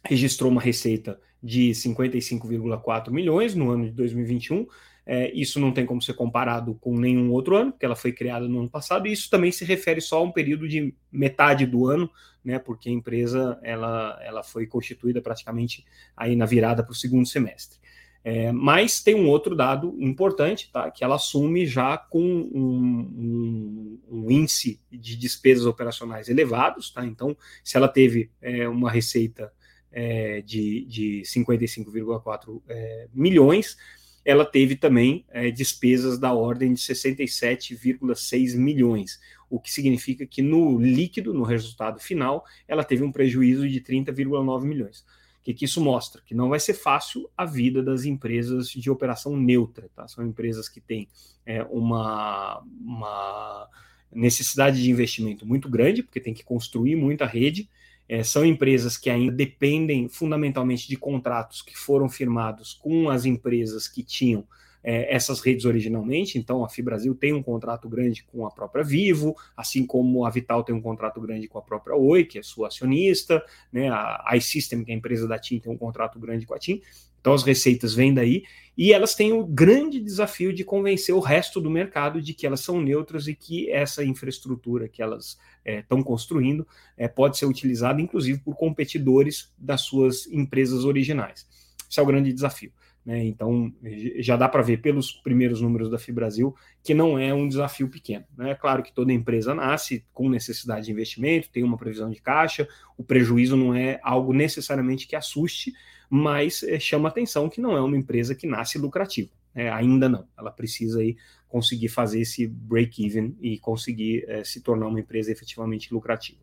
registrou 0.06 0.50
uma 0.50 0.62
receita 0.62 1.20
de 1.44 1.72
55,4 1.72 3.12
milhões 3.12 3.56
no 3.56 3.70
ano 3.72 3.86
de 3.86 3.92
2021. 3.92 4.66
É, 5.06 5.32
isso 5.34 5.60
não 5.60 5.74
tem 5.74 5.86
como 5.86 6.02
ser 6.02 6.14
comparado 6.14 6.76
com 6.76 6.98
nenhum 6.98 7.32
outro 7.32 7.58
ano, 7.58 7.72
porque 7.72 7.86
ela 7.86 7.96
foi 7.96 8.14
criada 8.14 8.48
no 8.48 8.60
ano 8.60 8.70
passado, 8.70 9.08
e 9.08 9.12
isso 9.12 9.30
também 9.30 9.52
se 9.52 9.66
refere 9.66 10.00
só 10.00 10.20
a 10.20 10.24
um 10.24 10.32
período 10.32 10.68
de 10.68 10.94
metade 11.12 11.66
do 11.66 11.88
ano, 11.88 12.10
né, 12.44 12.60
porque 12.60 12.88
a 12.88 12.92
empresa 12.92 13.60
ela, 13.64 14.20
ela 14.24 14.44
foi 14.44 14.68
constituída 14.68 15.22
praticamente 15.22 15.84
aí 16.16 16.36
na 16.36 16.46
virada 16.46 16.84
para 16.84 16.92
o 16.92 16.96
segundo 16.96 17.28
semestre. 17.28 17.80
É, 18.24 18.52
mas 18.52 19.02
tem 19.02 19.16
um 19.16 19.28
outro 19.28 19.56
dado 19.56 19.96
importante, 20.00 20.70
tá? 20.72 20.92
Que 20.92 21.04
ela 21.04 21.16
assume 21.16 21.66
já 21.66 21.98
com 21.98 22.22
um, 22.22 23.00
um, 23.18 24.00
um 24.10 24.32
índice 24.32 24.80
de 24.92 25.16
despesas 25.16 25.66
operacionais 25.66 26.30
elevados, 26.30 26.92
tá? 26.92 27.04
Então, 27.04 27.36
se 27.64 27.78
ela 27.78 27.88
teve 27.88 28.30
é, 28.40 28.68
uma 28.68 28.92
receita 28.92 29.52
é, 29.92 30.42
de, 30.42 30.86
de 30.86 31.22
55,4 31.26 32.62
é, 32.70 33.08
milhões, 33.12 33.76
ela 34.24 34.46
teve 34.46 34.76
também 34.76 35.26
é, 35.30 35.50
despesas 35.50 36.20
da 36.20 36.32
ordem 36.32 36.74
de 36.74 36.80
67,6 36.80 38.56
milhões, 38.56 39.20
o 39.50 39.60
que 39.60 39.72
significa 39.72 40.26
que 40.28 40.44
no 40.44 40.80
líquido, 40.80 41.34
no 41.34 41.44
resultado 41.44 42.00
final, 42.00 42.46
ela 42.68 42.84
teve 42.84 43.04
um 43.04 43.12
prejuízo 43.12 43.68
de 43.68 43.82
30,9 43.82 44.64
milhões. 44.64 45.04
O 45.42 45.44
que, 45.44 45.56
que 45.56 45.66
isso 45.66 45.82
mostra? 45.82 46.22
Que 46.24 46.36
não 46.36 46.50
vai 46.50 46.60
ser 46.60 46.76
fácil 46.76 47.28
a 47.36 47.46
vida 47.46 47.82
das 47.82 48.06
empresas 48.06 48.70
de 48.70 48.92
operação 48.92 49.36
neutra. 49.36 49.90
Tá? 49.96 50.08
São 50.08 50.24
empresas 50.24 50.70
que 50.70 50.80
têm 50.80 51.08
é, 51.44 51.64
uma, 51.64 52.64
uma 52.80 53.68
necessidade 54.14 54.80
de 54.80 54.92
investimento 54.92 55.44
muito 55.44 55.68
grande, 55.68 56.04
porque 56.04 56.20
tem 56.20 56.34
que 56.34 56.44
construir 56.44 56.96
muita 56.96 57.26
rede. 57.26 57.68
É, 58.08 58.24
são 58.24 58.46
empresas 58.46 58.98
que 58.98 59.10
ainda 59.10 59.32
dependem 59.32 60.08
fundamentalmente 60.08 60.88
de 60.88 60.96
contratos 60.96 61.64
que 61.64 61.76
foram 61.76 62.08
firmados 62.08 62.76
com 62.76 63.10
as 63.10 63.26
empresas 63.26 63.88
que 63.88 64.04
tinham 64.04 64.46
é, 64.84 65.14
essas 65.14 65.40
redes 65.40 65.66
originalmente. 65.66 66.38
Então, 66.38 66.64
a 66.64 66.70
Fibrasil 66.70 67.14
tem 67.16 67.34
um 67.34 67.44
contrato 67.44 67.88
grande 67.88 68.24
com 68.24 68.46
a 68.46 68.52
própria 68.52 68.84
Vivo, 68.84 69.36
assim 69.56 69.86
como 69.86 70.26
a 70.26 70.30
Vital 70.30 70.64
tem 70.64 70.76
um 70.76 70.82
contrato 70.82 71.20
grande 71.22 71.48
com 71.48 71.58
a 71.58 71.62
própria 71.62 71.96
Oi, 71.96 72.26
que 72.26 72.40
é 72.40 72.44
sua 72.44 72.68
acionista, 72.68 73.44
né? 73.72 73.90
a 73.90 74.32
iSystem, 74.36 74.84
que 74.84 74.92
é 74.92 74.94
a 74.94 74.98
empresa 74.98 75.28
da 75.28 75.38
TIM, 75.38 75.60
tem 75.60 75.72
um 75.72 75.78
contrato 75.78 76.20
grande 76.20 76.46
com 76.46 76.54
a 76.54 76.60
TIM. 76.60 76.82
Então, 77.22 77.34
as 77.34 77.44
receitas 77.44 77.94
vêm 77.94 78.14
daí 78.14 78.44
e 78.76 78.92
elas 78.92 79.14
têm 79.14 79.32
o 79.32 79.46
grande 79.46 80.00
desafio 80.00 80.52
de 80.52 80.64
convencer 80.64 81.14
o 81.14 81.20
resto 81.20 81.62
do 81.62 81.70
mercado 81.70 82.20
de 82.20 82.34
que 82.34 82.48
elas 82.48 82.62
são 82.62 82.82
neutras 82.82 83.28
e 83.28 83.36
que 83.36 83.70
essa 83.70 84.04
infraestrutura 84.04 84.90
que 84.90 85.04
elas 85.04 85.38
estão 85.64 86.00
é, 86.00 86.04
construindo 86.04 86.68
é, 86.98 87.08
pode 87.08 87.38
ser 87.38 87.46
utilizada, 87.46 88.02
inclusive, 88.02 88.40
por 88.40 88.56
competidores 88.56 89.54
das 89.56 89.82
suas 89.82 90.26
empresas 90.28 90.84
originais. 90.84 91.48
Esse 91.88 92.00
é 92.00 92.04
o 92.04 92.08
grande 92.08 92.34
desafio. 92.34 92.72
Né? 93.06 93.26
Então, 93.26 93.74
já 94.18 94.36
dá 94.36 94.48
para 94.48 94.62
ver 94.62 94.78
pelos 94.78 95.12
primeiros 95.12 95.60
números 95.60 95.90
da 95.90 95.98
FIBrasil 95.98 96.56
que 96.84 96.94
não 96.94 97.18
é 97.18 97.34
um 97.34 97.48
desafio 97.48 97.90
pequeno. 97.90 98.26
Né? 98.38 98.52
É 98.52 98.56
claro 98.56 98.84
que 98.84 98.94
toda 98.94 99.12
empresa 99.12 99.56
nasce 99.56 100.06
com 100.14 100.30
necessidade 100.30 100.86
de 100.86 100.92
investimento, 100.92 101.50
tem 101.50 101.64
uma 101.64 101.78
previsão 101.78 102.10
de 102.10 102.22
caixa, 102.22 102.68
o 102.98 103.04
prejuízo 103.04 103.58
não 103.58 103.74
é 103.74 104.00
algo 104.04 104.34
necessariamente 104.34 105.08
que 105.08 105.16
assuste, 105.16 105.74
mas 106.10 106.62
é, 106.64 106.80
chama 106.80 107.10
atenção 107.10 107.50
que 107.50 107.62
não 107.62 107.76
é 107.76 107.82
uma 107.82 107.98
empresa 107.98 108.36
que 108.36 108.46
nasce 108.46 108.78
lucrativa. 108.78 109.32
É, 109.54 109.70
ainda 109.70 110.08
não. 110.08 110.28
Ela 110.38 110.52
precisa 110.52 111.00
aí 111.00 111.18
conseguir 111.48 111.90
fazer 111.90 112.22
esse 112.22 112.48
break-even 112.48 113.36
e 113.42 113.58
conseguir 113.58 114.26
é, 114.28 114.44
se 114.44 114.62
tornar 114.62 114.88
uma 114.88 115.00
empresa 115.00 115.32
efetivamente 115.32 115.94
lucrativa. 115.94 116.40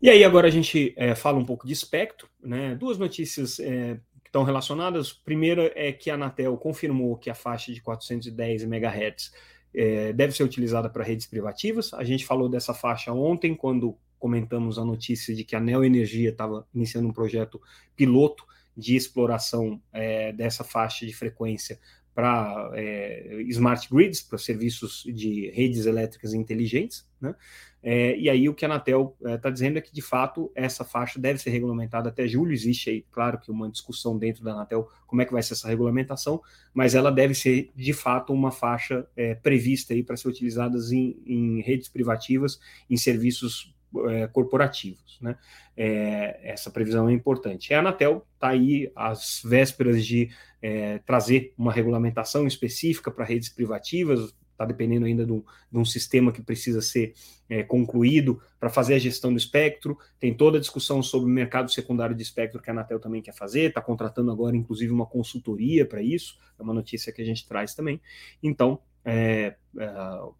E 0.00 0.10
aí 0.10 0.24
agora 0.24 0.46
a 0.46 0.50
gente 0.50 0.92
é, 0.96 1.14
fala 1.14 1.38
um 1.38 1.44
pouco 1.44 1.66
de 1.66 1.72
espectro, 1.72 2.28
né? 2.42 2.74
Duas 2.74 2.98
notícias 2.98 3.58
é, 3.58 3.98
estão 4.36 4.44
relacionadas. 4.44 5.12
Primeira 5.12 5.72
é 5.74 5.90
que 5.90 6.10
a 6.10 6.14
Anatel 6.14 6.54
confirmou 6.58 7.16
que 7.16 7.30
a 7.30 7.34
faixa 7.34 7.72
de 7.72 7.80
410 7.80 8.64
MHz 8.64 9.32
é, 9.74 10.12
deve 10.12 10.34
ser 10.34 10.42
utilizada 10.42 10.90
para 10.90 11.02
redes 11.02 11.26
privativas. 11.26 11.94
A 11.94 12.04
gente 12.04 12.26
falou 12.26 12.46
dessa 12.46 12.74
faixa 12.74 13.12
ontem, 13.12 13.54
quando 13.54 13.96
comentamos 14.18 14.78
a 14.78 14.84
notícia 14.84 15.34
de 15.34 15.42
que 15.42 15.56
a 15.56 15.60
Neo 15.60 15.82
Energia 15.82 16.28
estava 16.28 16.66
iniciando 16.74 17.08
um 17.08 17.12
projeto 17.12 17.60
piloto 17.96 18.44
de 18.76 18.94
exploração 18.94 19.80
é, 19.90 20.32
dessa 20.32 20.62
faixa 20.62 21.06
de 21.06 21.14
frequência 21.14 21.78
para 22.16 22.70
é, 22.72 23.42
smart 23.48 23.86
grids, 23.92 24.22
para 24.22 24.38
serviços 24.38 25.04
de 25.04 25.50
redes 25.50 25.84
elétricas 25.84 26.32
inteligentes, 26.32 27.06
né? 27.20 27.34
É, 27.82 28.18
e 28.18 28.30
aí 28.30 28.48
o 28.48 28.54
que 28.54 28.64
a 28.64 28.68
Anatel 28.68 29.14
está 29.22 29.48
é, 29.50 29.52
dizendo 29.52 29.76
é 29.76 29.80
que, 29.82 29.92
de 29.92 30.00
fato, 30.00 30.50
essa 30.54 30.82
faixa 30.82 31.20
deve 31.20 31.38
ser 31.38 31.50
regulamentada 31.50 32.08
até 32.08 32.26
julho. 32.26 32.52
Existe 32.52 32.88
aí, 32.88 33.04
claro, 33.12 33.38
que 33.38 33.50
uma 33.50 33.70
discussão 33.70 34.18
dentro 34.18 34.42
da 34.42 34.52
Anatel 34.52 34.88
como 35.06 35.20
é 35.20 35.26
que 35.26 35.32
vai 35.32 35.42
ser 35.42 35.52
essa 35.52 35.68
regulamentação, 35.68 36.42
mas 36.72 36.94
ela 36.94 37.12
deve 37.12 37.34
ser, 37.34 37.70
de 37.76 37.92
fato, 37.92 38.32
uma 38.32 38.50
faixa 38.50 39.06
é, 39.14 39.34
prevista 39.34 39.92
aí 39.92 40.02
para 40.02 40.16
ser 40.16 40.26
utilizada 40.26 40.76
em, 40.90 41.22
em 41.26 41.60
redes 41.60 41.88
privativas, 41.88 42.58
em 42.88 42.96
serviços 42.96 43.75
é, 44.08 44.26
corporativos. 44.26 45.18
Né? 45.20 45.36
É, 45.76 46.40
essa 46.42 46.70
previsão 46.70 47.08
é 47.08 47.12
importante. 47.12 47.72
A 47.72 47.80
Anatel 47.80 48.26
está 48.34 48.48
aí 48.48 48.90
às 48.94 49.40
vésperas 49.44 50.04
de 50.04 50.30
é, 50.60 50.98
trazer 50.98 51.54
uma 51.56 51.72
regulamentação 51.72 52.46
específica 52.46 53.10
para 53.10 53.24
redes 53.24 53.48
privativas, 53.48 54.34
está 54.56 54.64
dependendo 54.64 55.04
ainda 55.04 55.24
de 55.24 55.32
um, 55.32 55.44
de 55.70 55.78
um, 55.78 55.84
sistema 55.84 56.32
que 56.32 56.42
precisa 56.42 56.80
ser 56.80 57.12
é, 57.48 57.62
concluído 57.62 58.40
para 58.58 58.70
fazer 58.70 58.94
a 58.94 58.98
gestão 58.98 59.30
do 59.30 59.38
espectro. 59.38 59.98
Tem 60.18 60.34
toda 60.34 60.56
a 60.56 60.60
discussão 60.60 61.02
sobre 61.02 61.30
o 61.30 61.32
mercado 61.32 61.70
secundário 61.70 62.16
de 62.16 62.22
espectro 62.22 62.60
que 62.60 62.70
a 62.70 62.72
Anatel 62.72 62.98
também 62.98 63.20
quer 63.20 63.34
fazer, 63.34 63.68
está 63.68 63.82
contratando 63.82 64.30
agora, 64.30 64.56
inclusive, 64.56 64.90
uma 64.92 65.06
consultoria 65.06 65.84
para 65.84 66.00
isso, 66.00 66.38
é 66.58 66.62
uma 66.62 66.72
notícia 66.72 67.12
que 67.12 67.20
a 67.20 67.24
gente 67.24 67.46
traz 67.46 67.74
também. 67.74 68.00
Então, 68.42 68.80
é, 69.06 69.54
é, 69.78 69.88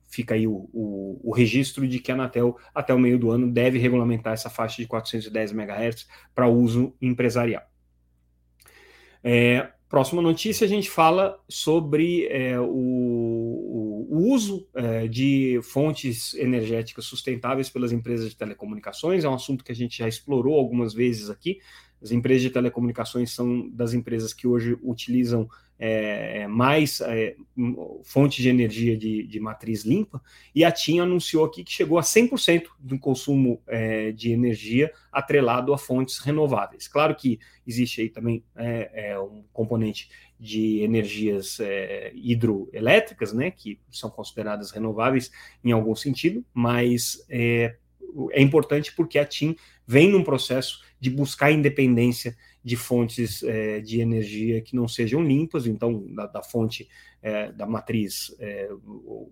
fica 0.09 0.35
aí 0.35 0.45
o, 0.49 0.69
o, 0.73 1.21
o, 1.23 1.33
registro 1.33 1.87
de 1.87 2.01
que 2.01 2.11
a 2.11 2.15
Anatel, 2.15 2.59
até 2.75 2.93
o 2.93 2.99
meio 2.99 3.17
do 3.17 3.31
ano, 3.31 3.49
deve 3.49 3.79
regulamentar 3.79 4.33
essa 4.33 4.51
faixa 4.51 4.83
de 4.83 4.89
410 4.89 5.53
MHz 5.53 6.09
para 6.35 6.49
uso 6.49 6.93
empresarial. 7.01 7.63
É, 9.23 9.71
próxima 9.89 10.21
notícia, 10.21 10.65
a 10.65 10.69
gente 10.69 10.91
fala 10.91 11.39
sobre 11.49 12.27
é, 12.27 12.59
o, 12.59 12.67
o, 14.11 14.33
uso 14.35 14.69
é, 14.75 15.07
de 15.07 15.61
fontes 15.63 16.35
energéticas 16.35 17.05
sustentáveis 17.05 17.71
pelas 17.71 17.93
empresas 17.93 18.31
de 18.31 18.37
telecomunicações. 18.37 19.23
É 19.25 19.29
um 19.29 19.35
assunto 19.35 19.63
que 19.63 19.71
a 19.71 19.77
gente 19.77 19.99
já 19.99 20.09
explorou 20.09 20.59
algumas 20.59 20.93
vezes 20.93 21.31
aqui. 21.31 21.61
As 22.07 22.13
empresas 22.13 22.43
de 22.43 22.51
telecomunicações 22.51 23.33
são 23.33 23.69
das 23.69 23.93
empresas 23.93 24.33
que 24.33 24.47
hoje 24.47 24.79
utilizam 24.81 25.49
é, 25.79 26.43
é, 26.43 26.47
mais 26.47 27.03
é, 27.03 27.37
fontes 28.03 28.43
de 28.43 28.49
energia 28.49 28.97
de, 28.97 29.27
de, 29.27 29.39
matriz 29.41 29.85
limpa, 29.85 30.23
e 30.55 30.65
a 30.65 30.73
TIM 30.73 31.01
anunciou 31.01 31.45
aqui 31.45 31.63
que 31.63 31.73
chegou 31.73 31.99
a 31.99 32.03
100% 32.03 32.69
do 32.79 32.99
consumo 32.99 33.61
é, 33.67 34.11
de 34.13 34.31
energia 34.31 34.91
atrelado 35.13 35.75
a 35.75 35.79
fontes 35.79 36.19
renováveis. 36.19 36.89
Claro 36.89 37.15
que 37.15 37.39
existe 37.67 38.01
aí 38.01 38.09
também 38.09 38.43
é, 38.55 39.11
é, 39.11 39.19
um 39.19 39.45
componente 39.53 40.09
de 40.39 40.81
energias 40.81 41.59
hidroelétricas, 42.15 43.33
né, 43.33 43.51
que 43.51 43.81
são 43.91 44.11
consideradas 44.11 44.71
renováveis 44.71 45.31
em 45.65 45.73
algum 45.73 45.97
sentido, 45.97 46.45
mas 46.53 47.27
é 47.29 47.77
importante 48.37 48.95
porque 48.95 49.19
a 49.19 49.25
TIM 49.25 49.57
vem 49.87 50.11
num 50.11 50.23
processo 50.23 50.86
de 50.99 51.11
buscar 51.11 51.51
independência 51.51 52.37
de 52.67 52.75
fontes 52.75 53.43
é, 53.45 53.81
de 53.81 54.01
energia 54.01 54.61
que 54.61 54.75
não 54.75 54.89
sejam 54.89 55.23
limpas, 55.23 55.67
então 55.67 56.05
da, 56.15 56.27
da 56.27 56.43
fonte 56.43 56.89
é, 57.23 57.53
da 57.53 57.65
matriz 57.65 58.35
é, 58.41 58.69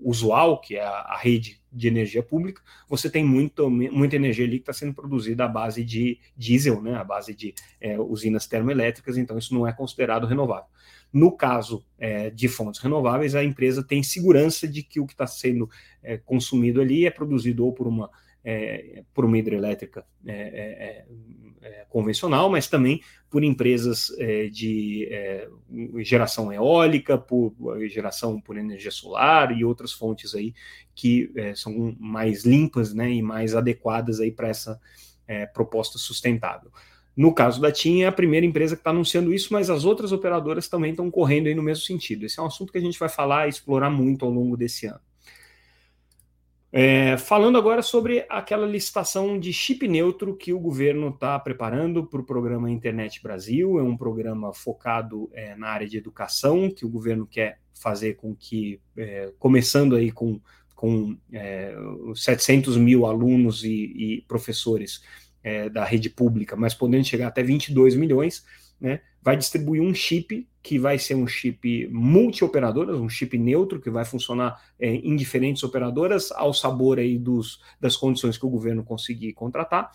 usual, 0.00 0.60
que 0.60 0.76
é 0.76 0.84
a, 0.84 1.00
a, 1.00 1.18
rede 1.18 1.60
de 1.72 1.88
energia 1.88 2.22
pública, 2.22 2.62
você 2.88 3.10
tem 3.10 3.24
muito, 3.24 3.68
muita 3.68 4.14
energia 4.14 4.44
ali 4.44 4.58
que 4.58 4.62
está 4.62 4.72
sendo 4.72 4.94
produzida 4.94 5.46
à 5.46 5.48
base 5.48 5.82
de 5.82 6.20
diesel, 6.36 6.80
né, 6.80 6.94
à 6.94 7.02
base 7.02 7.34
de 7.34 7.54
usinas 8.08 8.46
termoelétricas, 8.46 9.16
então 9.16 9.36
isso 9.36 9.52
não 9.52 9.66
é 9.66 9.72
considerado 9.72 10.26
renovável. 10.26 10.68
No 11.12 11.32
caso 11.32 11.84
de 12.34 12.48
fontes 12.48 12.80
renováveis, 12.80 13.34
a 13.34 13.44
empresa 13.44 13.82
tem 13.82 14.02
segurança 14.02 14.66
de 14.66 14.82
que 14.82 15.00
o 15.00 15.06
que 15.06 15.12
está 15.12 15.26
sendo 15.26 15.68
consumido 16.24 16.80
ali 16.80 17.06
é 17.06 17.10
produzido 17.10 17.64
ou 17.64 17.72
por 17.72 17.86
uma 17.86 18.10
é, 18.44 19.02
por 19.14 19.24
uma 19.24 19.38
hidrelétrica 19.38 20.04
é, 20.26 20.32
é, 20.32 21.06
é, 21.64 21.86
convencional, 21.88 22.50
mas 22.50 22.68
também 22.68 23.00
por 23.30 23.42
empresas 23.42 24.14
é, 24.18 24.48
de 24.48 25.08
geração 26.00 26.52
eólica, 26.52 27.18
por 27.18 27.52
geração 27.88 28.40
por 28.40 28.56
energia 28.56 28.90
solar 28.90 29.56
e 29.56 29.64
outras 29.64 29.92
fontes 29.92 30.34
aí 30.34 30.54
que 30.94 31.32
são 31.56 31.96
mais 31.98 32.44
limpas 32.44 32.94
né, 32.94 33.10
e 33.10 33.20
mais 33.20 33.56
adequadas 33.56 34.20
aí 34.20 34.30
para 34.30 34.48
essa 34.48 34.80
proposta 35.52 35.98
sustentável. 35.98 36.70
No 37.16 37.32
caso 37.32 37.60
da 37.60 37.72
TIM, 37.72 38.02
é 38.02 38.06
a 38.06 38.12
primeira 38.12 38.44
empresa 38.44 38.76
que 38.76 38.80
está 38.80 38.90
anunciando 38.90 39.32
isso, 39.32 39.52
mas 39.52 39.70
as 39.70 39.84
outras 39.84 40.12
operadoras 40.12 40.68
também 40.68 40.90
estão 40.90 41.10
correndo 41.10 41.46
aí 41.46 41.54
no 41.54 41.62
mesmo 41.62 41.84
sentido. 41.84 42.26
Esse 42.26 42.38
é 42.38 42.42
um 42.42 42.46
assunto 42.46 42.72
que 42.72 42.78
a 42.78 42.80
gente 42.80 42.98
vai 42.98 43.08
falar 43.08 43.46
e 43.46 43.50
explorar 43.50 43.90
muito 43.90 44.24
ao 44.24 44.30
longo 44.30 44.56
desse 44.56 44.86
ano. 44.86 45.00
É, 46.76 47.16
falando 47.16 47.56
agora 47.56 47.82
sobre 47.82 48.26
aquela 48.28 48.66
licitação 48.66 49.38
de 49.38 49.52
chip 49.52 49.86
neutro 49.86 50.34
que 50.34 50.52
o 50.52 50.58
governo 50.58 51.10
está 51.10 51.38
preparando 51.38 52.04
para 52.04 52.20
o 52.20 52.24
programa 52.24 52.68
Internet 52.68 53.22
Brasil, 53.22 53.78
é 53.78 53.82
um 53.84 53.96
programa 53.96 54.52
focado 54.52 55.30
é, 55.32 55.54
na 55.54 55.68
área 55.68 55.86
de 55.86 55.96
educação, 55.96 56.68
que 56.68 56.84
o 56.84 56.88
governo 56.88 57.28
quer 57.28 57.60
fazer 57.72 58.14
com 58.14 58.34
que, 58.34 58.80
é, 58.96 59.32
começando 59.38 59.94
aí 59.94 60.10
com, 60.10 60.40
com 60.74 61.16
700 62.16 62.76
é, 62.76 62.80
mil 62.80 63.06
alunos 63.06 63.62
e, 63.62 63.68
e 63.68 64.24
professores 64.26 65.00
é, 65.44 65.68
da 65.68 65.84
rede 65.84 66.10
pública, 66.10 66.56
mas 66.56 66.74
podendo 66.74 67.04
chegar 67.04 67.28
até 67.28 67.40
22 67.40 67.94
milhões, 67.94 68.44
né, 68.80 69.00
vai 69.22 69.36
distribuir 69.36 69.80
um 69.80 69.94
chip 69.94 70.44
que 70.64 70.78
vai 70.78 70.98
ser 70.98 71.14
um 71.14 71.26
chip 71.26 71.86
multi-operadoras, 71.92 72.98
um 72.98 73.06
chip 73.06 73.36
neutro, 73.36 73.78
que 73.78 73.90
vai 73.90 74.02
funcionar 74.02 74.58
é, 74.80 74.94
em 74.94 75.14
diferentes 75.14 75.62
operadoras, 75.62 76.32
ao 76.32 76.54
sabor 76.54 76.98
aí 76.98 77.18
dos, 77.18 77.60
das 77.78 77.98
condições 77.98 78.38
que 78.38 78.46
o 78.46 78.48
governo 78.48 78.82
conseguir 78.82 79.34
contratar. 79.34 79.90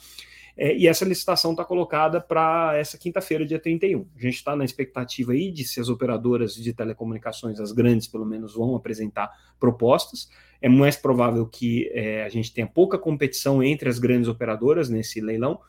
É, 0.55 0.77
e 0.77 0.87
essa 0.87 1.03
licitação 1.03 1.51
está 1.51 1.65
colocada 1.65 2.21
para 2.21 2.77
essa 2.77 2.99
quinta-feira, 2.99 3.47
dia 3.47 3.57
31. 3.57 4.05
A 4.15 4.21
gente 4.21 4.35
está 4.35 4.55
na 4.55 4.63
expectativa 4.63 5.31
aí 5.31 5.51
de 5.51 5.63
se 5.63 5.79
as 5.79 5.89
operadoras 5.89 6.53
de 6.53 6.71
telecomunicações, 6.71 7.59
as 7.59 7.71
grandes 7.71 8.05
pelo 8.05 8.25
menos, 8.25 8.53
vão 8.53 8.75
apresentar 8.75 9.31
propostas. 9.59 10.29
É 10.61 10.69
mais 10.69 10.95
provável 10.95 11.47
que 11.47 11.89
é, 11.95 12.23
a 12.23 12.29
gente 12.29 12.53
tenha 12.53 12.67
pouca 12.67 12.95
competição 12.95 13.63
entre 13.63 13.89
as 13.89 13.97
grandes 13.97 14.29
operadoras 14.29 14.87
nesse 14.87 15.19
leilão, 15.19 15.59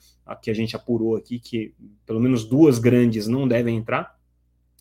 que 0.43 0.51
a 0.51 0.55
gente 0.55 0.77
apurou 0.77 1.17
aqui 1.17 1.39
que 1.39 1.73
pelo 2.05 2.21
menos 2.21 2.45
duas 2.45 2.79
grandes 2.79 3.27
não 3.27 3.49
devem 3.49 3.79
entrar. 3.79 4.20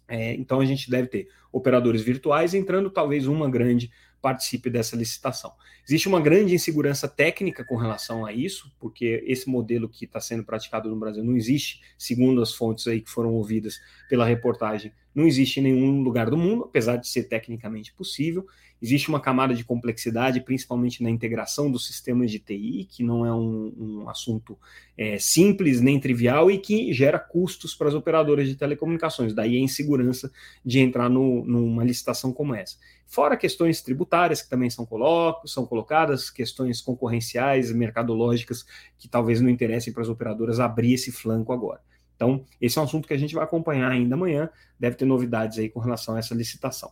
É, 0.09 0.33
então 0.33 0.59
a 0.59 0.65
gente 0.65 0.89
deve 0.89 1.07
ter 1.07 1.29
operadores 1.51 2.01
virtuais 2.01 2.53
entrando, 2.53 2.89
talvez 2.89 3.27
uma 3.27 3.49
grande 3.49 3.91
participe 4.21 4.69
dessa 4.69 4.95
licitação. 4.95 5.53
Existe 5.87 6.07
uma 6.07 6.19
grande 6.19 6.53
insegurança 6.53 7.07
técnica 7.07 7.63
com 7.63 7.75
relação 7.75 8.25
a 8.25 8.33
isso, 8.33 8.71
porque 8.79 9.23
esse 9.25 9.47
modelo 9.49 9.87
que 9.87 10.05
está 10.05 10.19
sendo 10.19 10.43
praticado 10.43 10.89
no 10.89 10.99
Brasil 10.99 11.23
não 11.23 11.37
existe, 11.37 11.81
segundo 11.97 12.41
as 12.41 12.53
fontes 12.53 12.85
aí 12.87 13.01
que 13.01 13.09
foram 13.09 13.33
ouvidas 13.33 13.79
pela 14.09 14.25
reportagem, 14.25 14.91
não 15.19 15.27
existe 15.27 15.59
em 15.59 15.63
nenhum 15.63 16.01
lugar 16.01 16.29
do 16.29 16.37
mundo, 16.37 16.63
apesar 16.63 16.95
de 16.95 17.07
ser 17.07 17.23
tecnicamente 17.23 17.93
possível. 17.93 18.47
Existe 18.81 19.09
uma 19.09 19.19
camada 19.19 19.53
de 19.53 19.65
complexidade, 19.65 20.39
principalmente 20.39 21.03
na 21.03 21.09
integração 21.09 21.69
dos 21.69 21.85
sistemas 21.85 22.31
de 22.31 22.39
TI, 22.39 22.87
que 22.89 23.03
não 23.03 23.25
é 23.25 23.33
um, 23.33 23.73
um 23.77 24.09
assunto 24.09 24.57
é, 24.97 25.19
simples 25.19 25.81
nem 25.81 25.99
trivial 25.99 26.49
e 26.49 26.57
que 26.57 26.93
gera 26.93 27.19
custos 27.19 27.75
para 27.75 27.89
as 27.89 27.93
operadoras 27.93 28.47
de 28.47 28.55
telecomunicações. 28.55 29.33
Daí 29.33 29.57
a 29.57 29.59
insegurança 29.59 30.31
de 30.63 30.79
entrar 30.79 31.09
no, 31.09 31.43
numa 31.43 31.83
licitação 31.83 32.31
como 32.31 32.55
essa. 32.55 32.77
Fora 33.05 33.35
questões 33.35 33.81
tributárias 33.81 34.41
que 34.41 34.49
também 34.49 34.69
são, 34.69 34.85
colo 34.85 35.41
são 35.45 35.65
colocadas, 35.65 36.29
questões 36.29 36.79
concorrenciais, 36.79 37.73
mercadológicas, 37.73 38.65
que 38.97 39.09
talvez 39.09 39.41
não 39.41 39.49
interessem 39.49 39.91
para 39.91 40.03
as 40.03 40.09
operadoras 40.09 40.61
abrir 40.61 40.93
esse 40.93 41.11
flanco 41.11 41.51
agora. 41.51 41.81
Então, 42.19 42.43
esse 42.59 42.77
é 42.77 42.81
um 42.81 42.83
assunto 42.83 43.07
que 43.07 43.13
a 43.13 43.17
gente 43.17 43.33
vai 43.33 43.45
acompanhar 43.45 43.89
ainda 43.89 44.13
amanhã, 44.13 44.49
deve 44.77 44.97
ter 44.97 45.05
novidades 45.05 45.57
aí 45.57 45.69
com 45.69 45.79
relação 45.79 46.15
a 46.15 46.19
essa 46.19 46.35
licitação. 46.35 46.91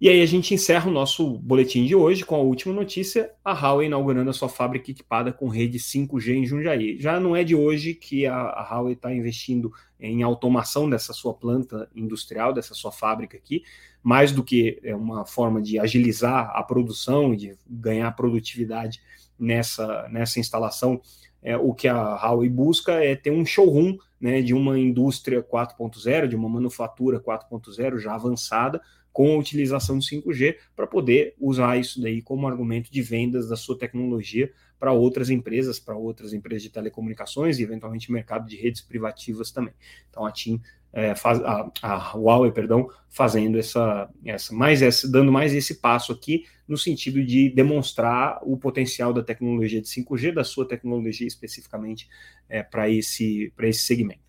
E 0.00 0.08
aí 0.08 0.22
a 0.22 0.26
gente 0.26 0.54
encerra 0.54 0.88
o 0.88 0.92
nosso 0.92 1.38
boletim 1.38 1.84
de 1.84 1.94
hoje 1.94 2.24
com 2.24 2.34
a 2.34 2.38
última 2.38 2.72
notícia, 2.72 3.30
a 3.44 3.52
Huawei 3.52 3.88
inaugurando 3.88 4.30
a 4.30 4.32
sua 4.32 4.48
fábrica 4.48 4.90
equipada 4.90 5.32
com 5.32 5.48
rede 5.48 5.78
5G 5.78 6.34
em 6.34 6.46
Jundiaí. 6.46 6.98
Já 6.98 7.20
não 7.20 7.36
é 7.36 7.44
de 7.44 7.54
hoje 7.54 7.92
que 7.92 8.24
a, 8.24 8.34
a 8.34 8.62
Huawei 8.70 8.94
está 8.94 9.12
investindo 9.12 9.70
em 10.00 10.22
automação 10.22 10.88
dessa 10.88 11.12
sua 11.12 11.34
planta 11.34 11.88
industrial, 11.94 12.54
dessa 12.54 12.74
sua 12.74 12.92
fábrica 12.92 13.36
aqui, 13.36 13.64
mais 14.02 14.32
do 14.32 14.42
que 14.42 14.80
é 14.82 14.96
uma 14.96 15.26
forma 15.26 15.60
de 15.60 15.78
agilizar 15.78 16.52
a 16.54 16.62
produção 16.62 17.34
e 17.34 17.36
de 17.36 17.58
ganhar 17.66 18.10
produtividade 18.12 19.00
nessa, 19.38 20.08
nessa 20.10 20.40
instalação 20.40 21.02
é, 21.46 21.56
o 21.56 21.72
que 21.72 21.86
a 21.86 22.16
Huawei 22.16 22.48
busca 22.48 22.92
é 22.92 23.14
ter 23.14 23.30
um 23.30 23.46
showroom 23.46 23.96
né, 24.20 24.42
de 24.42 24.54
uma 24.54 24.78
indústria 24.78 25.42
4.0, 25.42 26.26
de 26.26 26.36
uma 26.36 26.48
manufatura 26.48 27.20
4.0 27.20 27.98
já 27.98 28.14
avançada, 28.14 28.80
com 29.12 29.34
a 29.34 29.38
utilização 29.38 29.98
de 29.98 30.06
5G 30.06 30.56
para 30.74 30.86
poder 30.86 31.34
usar 31.40 31.78
isso 31.78 32.02
daí 32.02 32.20
como 32.20 32.46
argumento 32.46 32.92
de 32.92 33.00
vendas 33.00 33.48
da 33.48 33.56
sua 33.56 33.78
tecnologia 33.78 34.52
para 34.78 34.92
outras 34.92 35.30
empresas, 35.30 35.78
para 35.78 35.96
outras 35.96 36.32
empresas 36.32 36.62
de 36.62 36.70
telecomunicações 36.70 37.58
e 37.58 37.62
eventualmente 37.62 38.12
mercado 38.12 38.46
de 38.46 38.56
redes 38.56 38.80
privativas 38.80 39.50
também. 39.50 39.74
Então 40.10 40.24
a 40.26 40.30
TIM 40.30 40.60
é, 40.92 41.14
faz, 41.14 41.40
a, 41.42 41.70
a 41.82 42.16
Huawei, 42.16 42.50
perdão, 42.52 42.88
fazendo 43.08 43.58
essa, 43.58 44.08
essa, 44.24 44.54
mais 44.54 44.82
essa, 44.82 45.10
dando 45.10 45.30
mais 45.30 45.54
esse 45.54 45.74
passo 45.80 46.12
aqui 46.12 46.44
no 46.66 46.76
sentido 46.76 47.22
de 47.24 47.50
demonstrar 47.50 48.40
o 48.42 48.56
potencial 48.56 49.12
da 49.12 49.22
tecnologia 49.22 49.80
de 49.80 49.88
5G, 49.88 50.32
da 50.32 50.44
sua 50.44 50.66
tecnologia 50.66 51.26
especificamente 51.26 52.08
é, 52.48 52.62
para 52.62 52.88
esse, 52.88 53.52
esse 53.58 53.82
segmento. 53.82 54.26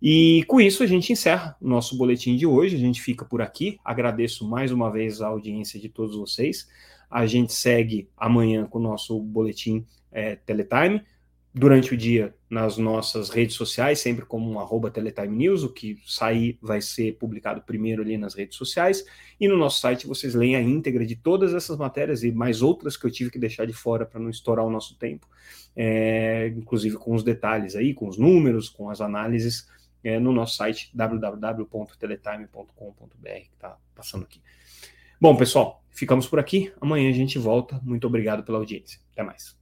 E 0.00 0.44
com 0.46 0.60
isso 0.60 0.82
a 0.82 0.86
gente 0.86 1.12
encerra 1.12 1.56
o 1.60 1.68
nosso 1.68 1.96
boletim 1.96 2.36
de 2.36 2.46
hoje. 2.46 2.76
A 2.76 2.78
gente 2.78 3.00
fica 3.00 3.24
por 3.24 3.40
aqui. 3.40 3.78
Agradeço 3.84 4.46
mais 4.48 4.70
uma 4.70 4.90
vez 4.90 5.20
a 5.20 5.28
audiência 5.28 5.80
de 5.80 5.88
todos 5.88 6.16
vocês. 6.16 6.68
A 7.10 7.26
gente 7.26 7.52
segue 7.52 8.08
amanhã 8.16 8.66
com 8.66 8.78
o 8.78 8.82
nosso 8.82 9.20
boletim 9.20 9.84
é, 10.10 10.36
Teletime. 10.36 11.02
Durante 11.58 11.94
o 11.94 11.96
dia, 11.96 12.34
nas 12.50 12.76
nossas 12.76 13.30
redes 13.30 13.56
sociais, 13.56 14.00
sempre 14.00 14.26
como 14.26 14.50
um 14.50 14.60
arroba 14.60 14.90
Teletime 14.90 15.34
News, 15.34 15.62
o 15.62 15.72
que 15.72 15.98
sair 16.04 16.58
vai 16.60 16.82
ser 16.82 17.16
publicado 17.16 17.62
primeiro 17.62 18.02
ali 18.02 18.18
nas 18.18 18.34
redes 18.34 18.58
sociais. 18.58 19.02
E 19.40 19.48
no 19.48 19.56
nosso 19.56 19.80
site 19.80 20.06
vocês 20.06 20.34
leem 20.34 20.54
a 20.54 20.60
íntegra 20.60 21.06
de 21.06 21.16
todas 21.16 21.54
essas 21.54 21.78
matérias 21.78 22.22
e 22.22 22.30
mais 22.30 22.60
outras 22.60 22.94
que 22.94 23.06
eu 23.06 23.10
tive 23.10 23.30
que 23.30 23.38
deixar 23.38 23.66
de 23.66 23.72
fora 23.72 24.04
para 24.04 24.20
não 24.20 24.28
estourar 24.28 24.66
o 24.66 24.70
nosso 24.70 24.98
tempo, 24.98 25.26
é, 25.74 26.48
inclusive 26.48 26.98
com 26.98 27.14
os 27.14 27.22
detalhes 27.22 27.74
aí, 27.74 27.94
com 27.94 28.06
os 28.06 28.18
números, 28.18 28.68
com 28.68 28.90
as 28.90 29.00
análises 29.00 29.66
é, 30.04 30.20
no 30.20 30.32
nosso 30.32 30.56
site 30.56 30.90
www.teletime.com.br, 30.94 33.06
que 33.22 33.50
está 33.54 33.78
passando 33.94 34.24
aqui. 34.24 34.42
Bom, 35.20 35.34
pessoal, 35.34 35.82
ficamos 35.90 36.28
por 36.28 36.38
aqui. 36.38 36.72
Amanhã 36.80 37.08
a 37.08 37.12
gente 37.12 37.38
volta. 37.38 37.80
Muito 37.82 38.06
obrigado 38.06 38.42
pela 38.44 38.58
audiência. 38.58 39.00
Até 39.12 39.22
mais. 39.22 39.56